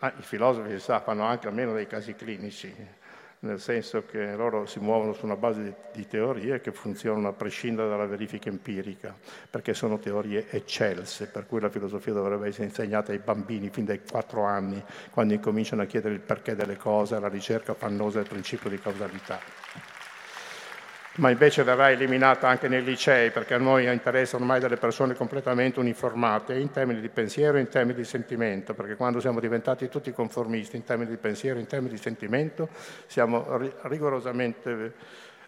[0.01, 3.05] Ah, I filosofi, si sa, fanno anche almeno dei casi clinici
[3.41, 7.89] nel senso che loro si muovono su una base di, teorie che funzionano a prescindere
[7.89, 9.14] dalla verifica empirica,
[9.51, 14.01] perché sono teorie eccelse, per cui la filosofia dovrebbe essere insegnata ai bambini fin dai
[14.09, 18.70] quattro anni, quando incominciano a chiedere il perché delle cose, alla ricerca fannosa del principio
[18.70, 19.66] di causalità
[21.17, 25.79] ma invece verrà eliminata anche nei licei perché a noi interessa ormai delle persone completamente
[25.79, 30.12] uniformate in termini di pensiero e in termini di sentimento, perché quando siamo diventati tutti
[30.12, 32.69] conformisti in termini di pensiero e in termini di sentimento
[33.07, 34.93] siamo rigorosamente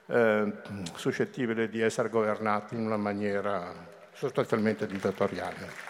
[0.07, 0.53] eh,
[0.95, 3.73] suscettibili di essere governati in una maniera
[4.15, 5.87] sostanzialmente dittatoriale.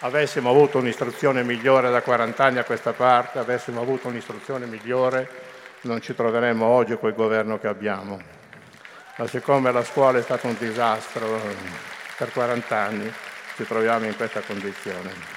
[0.00, 5.54] Avessimo avuto un'istruzione migliore da 40 anni a questa parte, avessimo avuto un'istruzione migliore
[5.86, 8.20] non ci troveremmo oggi col governo che abbiamo.
[9.16, 11.40] Ma siccome la scuola è stato un disastro
[12.18, 13.12] per 40 anni,
[13.54, 15.34] ci troviamo in questa condizione.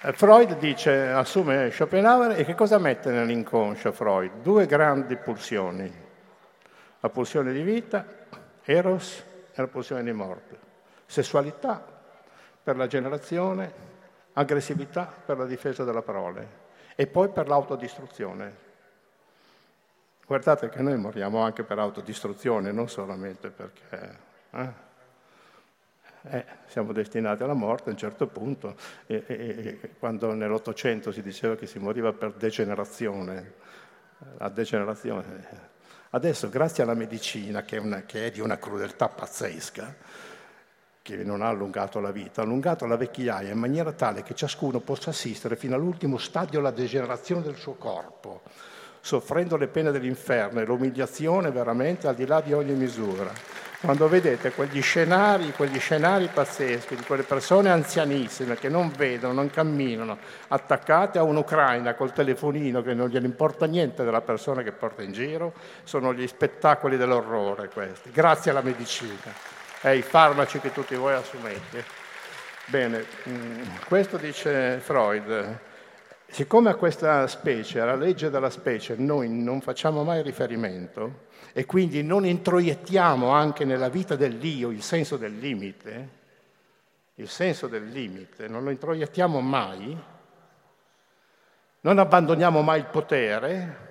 [0.00, 4.40] Freud dice, assume Schopenhauer e che cosa mette nell'inconscio Freud?
[4.42, 5.92] Due grandi pulsioni,
[7.00, 8.06] la pulsione di vita,
[8.62, 10.56] Eros, e la pulsione di morte.
[11.04, 11.84] Sessualità
[12.62, 13.87] per la generazione,
[14.34, 18.66] aggressività per la difesa della parole e poi per l'autodistruzione.
[20.26, 24.18] Guardate che noi moriamo anche per autodistruzione, non solamente perché
[24.50, 24.86] eh,
[26.30, 28.76] eh, siamo destinati alla morte a un certo punto.
[29.06, 33.54] E, e, quando nell'Ottocento si diceva che si moriva per degenerazione,
[34.36, 35.66] la degenerazione.
[36.10, 39.94] Adesso, grazie alla medicina, che è, una, che è di una crudeltà pazzesca,
[41.16, 44.80] che non ha allungato la vita, ha allungato la vecchiaia in maniera tale che ciascuno
[44.80, 48.42] possa assistere fino all'ultimo stadio alla degenerazione del suo corpo,
[49.00, 53.32] soffrendo le pene dell'inferno e l'umiliazione veramente al di là di ogni misura.
[53.80, 59.50] Quando vedete quegli scenari, quegli scenari pazzeschi di quelle persone anzianissime che non vedono, non
[59.50, 65.02] camminano, attaccate a un'Ucraina col telefonino che non gliene importa niente della persona che porta
[65.02, 65.52] in giro,
[65.84, 71.84] sono gli spettacoli dell'orrore questi, grazie alla medicina e i farmaci che tutti voi assumete.
[72.66, 75.60] Bene, mm, questo dice Freud.
[76.26, 82.02] Siccome a questa specie, alla legge della specie, noi non facciamo mai riferimento e quindi
[82.02, 86.16] non introiettiamo anche nella vita dell'io il senso del limite,
[87.14, 89.96] il senso del limite, non lo introiettiamo mai,
[91.80, 93.86] non abbandoniamo mai il potere,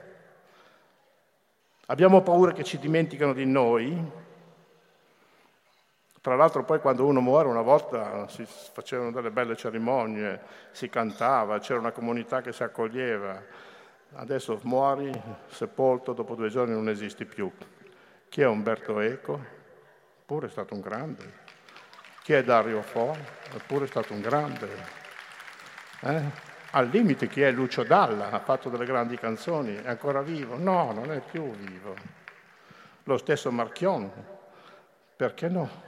[1.87, 4.25] abbiamo paura che ci dimenticano di noi,
[6.27, 11.57] tra l'altro poi quando uno muore una volta si facevano delle belle cerimonie, si cantava,
[11.59, 13.41] c'era una comunità che si accoglieva.
[14.15, 15.09] Adesso muori,
[15.47, 17.49] sepolto, dopo due giorni non esisti più.
[18.27, 19.39] Chi è Umberto Eco?
[20.25, 21.33] Pure è stato un grande.
[22.23, 23.15] Chi è Dario Fo?
[23.53, 24.69] Eppure è stato un grande.
[26.01, 26.21] Eh?
[26.71, 28.31] Al limite chi è Lucio Dalla?
[28.31, 30.57] Ha fatto delle grandi canzoni, è ancora vivo?
[30.57, 31.95] No, non è più vivo.
[33.03, 34.11] Lo stesso Marchion,
[35.15, 35.86] perché no?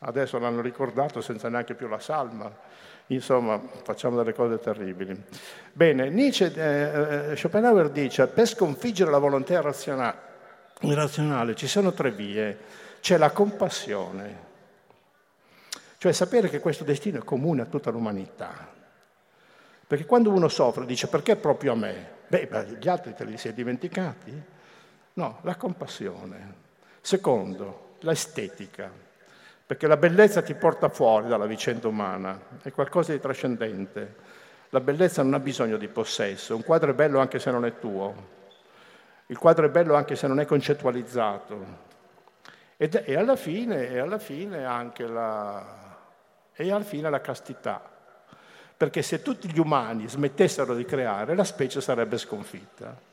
[0.00, 2.52] Adesso l'hanno ricordato senza neanche più la salma.
[3.08, 5.20] Insomma, facciamo delle cose terribili.
[5.72, 12.58] Bene, Nietzsche, eh, eh Schopenhauer dice, per sconfiggere la volontà irrazionale, ci sono tre vie.
[13.00, 14.44] C'è la compassione,
[15.98, 18.74] cioè sapere che questo destino è comune a tutta l'umanità.
[19.86, 22.14] Perché quando uno soffre dice perché proprio a me?
[22.26, 22.48] Beh,
[22.80, 24.42] gli altri te li sei dimenticati?
[25.12, 26.64] No, la compassione.
[27.00, 29.04] Secondo, l'estetica
[29.66, 34.34] perché la bellezza ti porta fuori dalla vicenda umana, è qualcosa di trascendente.
[34.70, 37.78] La bellezza non ha bisogno di possesso, un quadro è bello anche se non è
[37.78, 38.34] tuo,
[39.26, 41.84] il quadro è bello anche se non è concettualizzato.
[42.76, 45.98] Ed, e, alla fine, e alla fine anche la,
[46.52, 47.82] e alla fine la castità.
[48.76, 53.05] Perché se tutti gli umani smettessero di creare, la specie sarebbe sconfitta.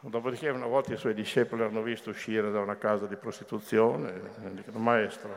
[0.00, 4.12] Dopodiché una volta i suoi discepoli l'hanno visto uscire da una casa di prostituzione
[4.44, 5.36] e dicono, maestro,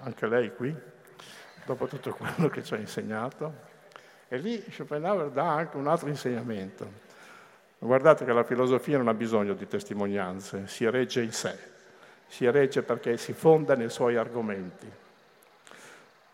[0.00, 0.74] anche lei qui,
[1.64, 3.66] dopo tutto quello che ci ha insegnato.
[4.26, 7.06] E lì Schopenhauer dà anche un altro insegnamento.
[7.78, 11.56] Guardate che la filosofia non ha bisogno di testimonianze, si regge in sé,
[12.26, 14.90] si regge perché si fonda nei suoi argomenti.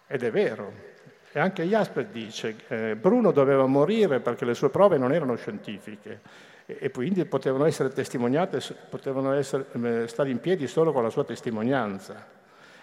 [0.06, 0.92] Ed è vero.
[1.30, 6.52] E anche Jasper dice, eh, Bruno doveva morire perché le sue prove non erano scientifiche
[6.66, 11.24] e quindi potevano essere testimoniate, potevano essere, eh, stare in piedi solo con la sua
[11.24, 12.26] testimonianza.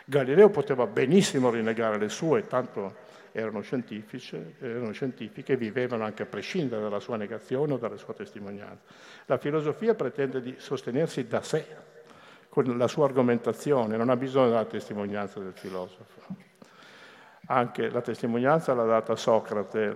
[0.05, 6.81] Galileo poteva benissimo rinnegare le sue, tanto erano scientifiche, erano scientifiche vivevano anche a prescindere
[6.81, 8.93] dalla sua negazione o dalla sua testimonianza.
[9.25, 11.65] La filosofia pretende di sostenersi da sé,
[12.49, 16.49] con la sua argomentazione, non ha bisogno della testimonianza del filosofo.
[17.51, 19.93] Anche la testimonianza l'ha data Socrate,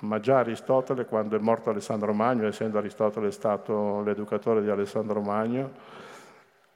[0.00, 5.72] ma già Aristotele, quando è morto Alessandro Magno, essendo Aristotele stato l'educatore di Alessandro Magno,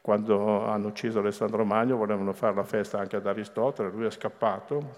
[0.01, 4.97] quando hanno ucciso Alessandro Magno volevano fare la festa anche ad Aristotele, lui è scappato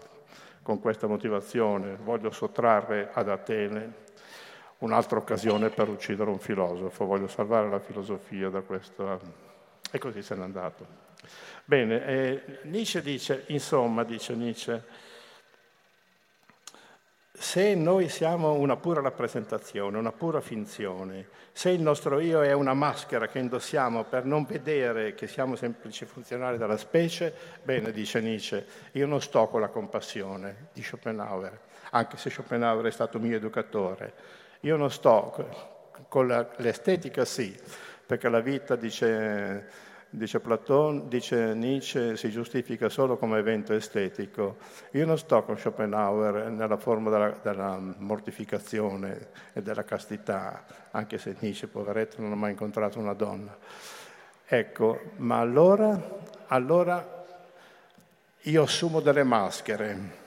[0.62, 3.92] con questa motivazione, voglio sottrarre ad Atene
[4.78, 9.20] un'altra occasione per uccidere un filosofo, voglio salvare la filosofia da questo.
[9.90, 10.86] E così se n'è andato.
[11.66, 15.01] Bene, Nietzsche dice, insomma, dice Nietzsche,
[17.42, 22.72] se noi siamo una pura rappresentazione, una pura finzione, se il nostro io è una
[22.72, 27.34] maschera che indossiamo per non vedere che siamo semplici funzionari della specie,
[27.64, 31.58] bene, dice Nietzsche, io non sto con la compassione di Schopenhauer,
[31.90, 34.12] anche se Schopenhauer è stato mio educatore,
[34.60, 35.34] io non sto
[36.06, 37.58] con l'estetica sì,
[38.06, 44.58] perché la vita, dice Dice Platone, dice Nietzsche, si giustifica solo come evento estetico.
[44.90, 51.34] Io non sto con Schopenhauer nella forma della, della mortificazione e della castità, anche se
[51.38, 53.56] Nietzsche, poveretto, non ha mai incontrato una donna.
[54.44, 55.98] Ecco, ma allora,
[56.48, 57.24] allora
[58.38, 60.20] io assumo delle maschere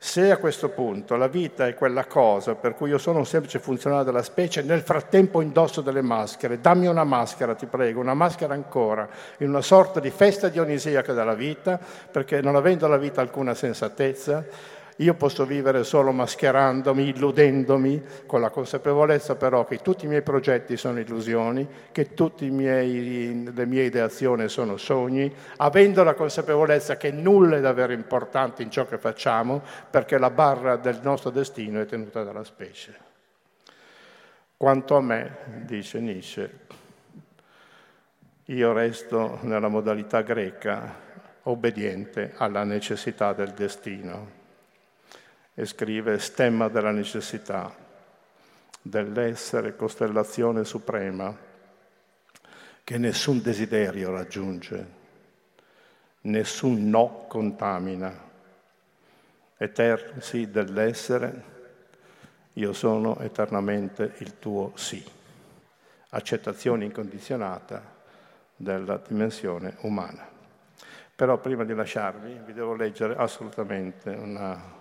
[0.00, 3.58] se a questo punto la vita è quella cosa per cui io sono un semplice
[3.58, 8.54] funzionario della specie, nel frattempo indosso delle maschere, dammi una maschera, ti prego, una maschera
[8.54, 11.80] ancora, in una sorta di festa dionisiaca della vita,
[12.12, 14.44] perché non avendo la vita alcuna sensatezza,
[15.00, 20.76] io posso vivere solo mascherandomi, illudendomi, con la consapevolezza però che tutti i miei progetti
[20.76, 27.60] sono illusioni, che tutte le mie ideazioni sono sogni, avendo la consapevolezza che nulla è
[27.60, 32.44] davvero importante in ciò che facciamo, perché la barra del nostro destino è tenuta dalla
[32.44, 33.06] specie.
[34.56, 36.58] Quanto a me, dice Nietzsche,
[38.46, 41.06] io resto nella modalità greca,
[41.42, 44.37] obbediente alla necessità del destino
[45.58, 47.74] e scrive stemma della necessità
[48.80, 51.36] dell'essere costellazione suprema
[52.84, 54.86] che nessun desiderio raggiunge,
[56.20, 58.26] nessun no contamina.
[59.56, 61.42] Eterno sì dell'essere,
[62.52, 65.04] io sono eternamente il tuo sì.
[66.10, 67.82] Accettazione incondizionata
[68.54, 70.24] della dimensione umana.
[71.16, 74.77] Però prima di lasciarvi vi devo leggere assolutamente una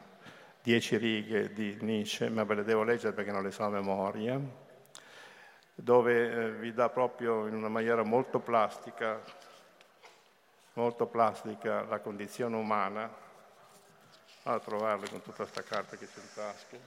[0.68, 4.38] dieci righe di Nietzsche, ma ve le devo leggere perché non le so a memoria,
[5.74, 9.22] dove eh, vi dà proprio in una maniera molto plastica,
[10.74, 13.10] molto plastica la condizione umana.
[14.44, 16.78] Vado a trovarle con tutta questa carta che c'è in tasca.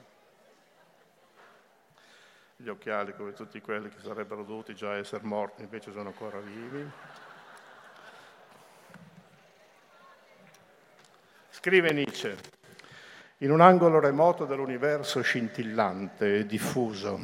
[2.56, 6.86] Gli occhiali come tutti quelli che sarebbero dovuti già essere morti, invece sono ancora vivi.
[11.48, 12.59] Scrive Nietzsche,
[13.42, 17.18] in un angolo remoto dell'universo scintillante e diffuso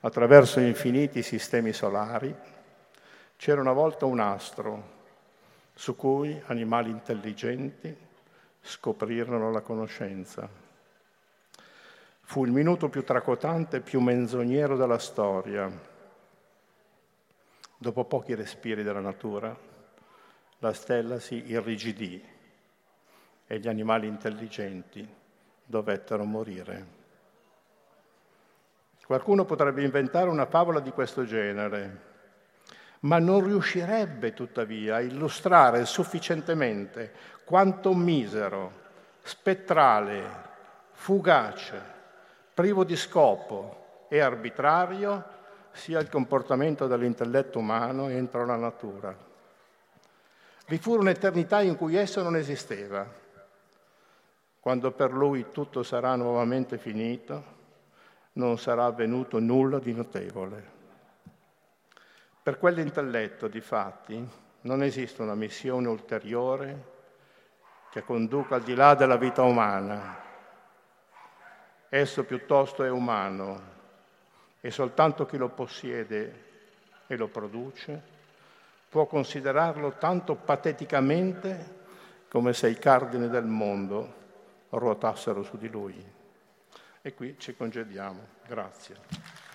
[0.00, 2.34] attraverso infiniti sistemi solari,
[3.36, 4.98] c'era una volta un astro
[5.74, 7.94] su cui animali intelligenti
[8.62, 10.48] scoprirono la conoscenza.
[12.22, 15.70] Fu il minuto più tracotante e più menzognero della storia.
[17.76, 19.54] Dopo pochi respiri della natura,
[20.60, 22.38] la stella si irrigidì
[23.52, 25.04] e gli animali intelligenti
[25.64, 26.86] dovettero morire.
[29.04, 31.98] Qualcuno potrebbe inventare una favola di questo genere,
[33.00, 38.70] ma non riuscirebbe tuttavia a illustrare sufficientemente quanto misero,
[39.20, 40.22] spettrale,
[40.92, 41.82] fugace,
[42.54, 45.24] privo di scopo e arbitrario
[45.72, 49.12] sia il comportamento dell'intelletto umano entro la natura.
[50.68, 53.19] Vi fu un'eternità in cui esso non esisteva.
[54.60, 57.58] Quando per lui tutto sarà nuovamente finito,
[58.32, 60.78] non sarà avvenuto nulla di notevole.
[62.42, 64.28] Per quell'intelletto, di fatti,
[64.62, 66.84] non esiste una missione ulteriore
[67.90, 70.28] che conduca al di là della vita umana.
[71.88, 73.78] Esso piuttosto è umano
[74.60, 76.48] e soltanto chi lo possiede
[77.06, 78.18] e lo produce
[78.90, 81.78] può considerarlo tanto pateticamente
[82.28, 84.18] come se i cardini del mondo
[84.70, 86.04] ruotassero su di lui.
[87.02, 88.26] E qui ci congediamo.
[88.46, 89.49] Grazie.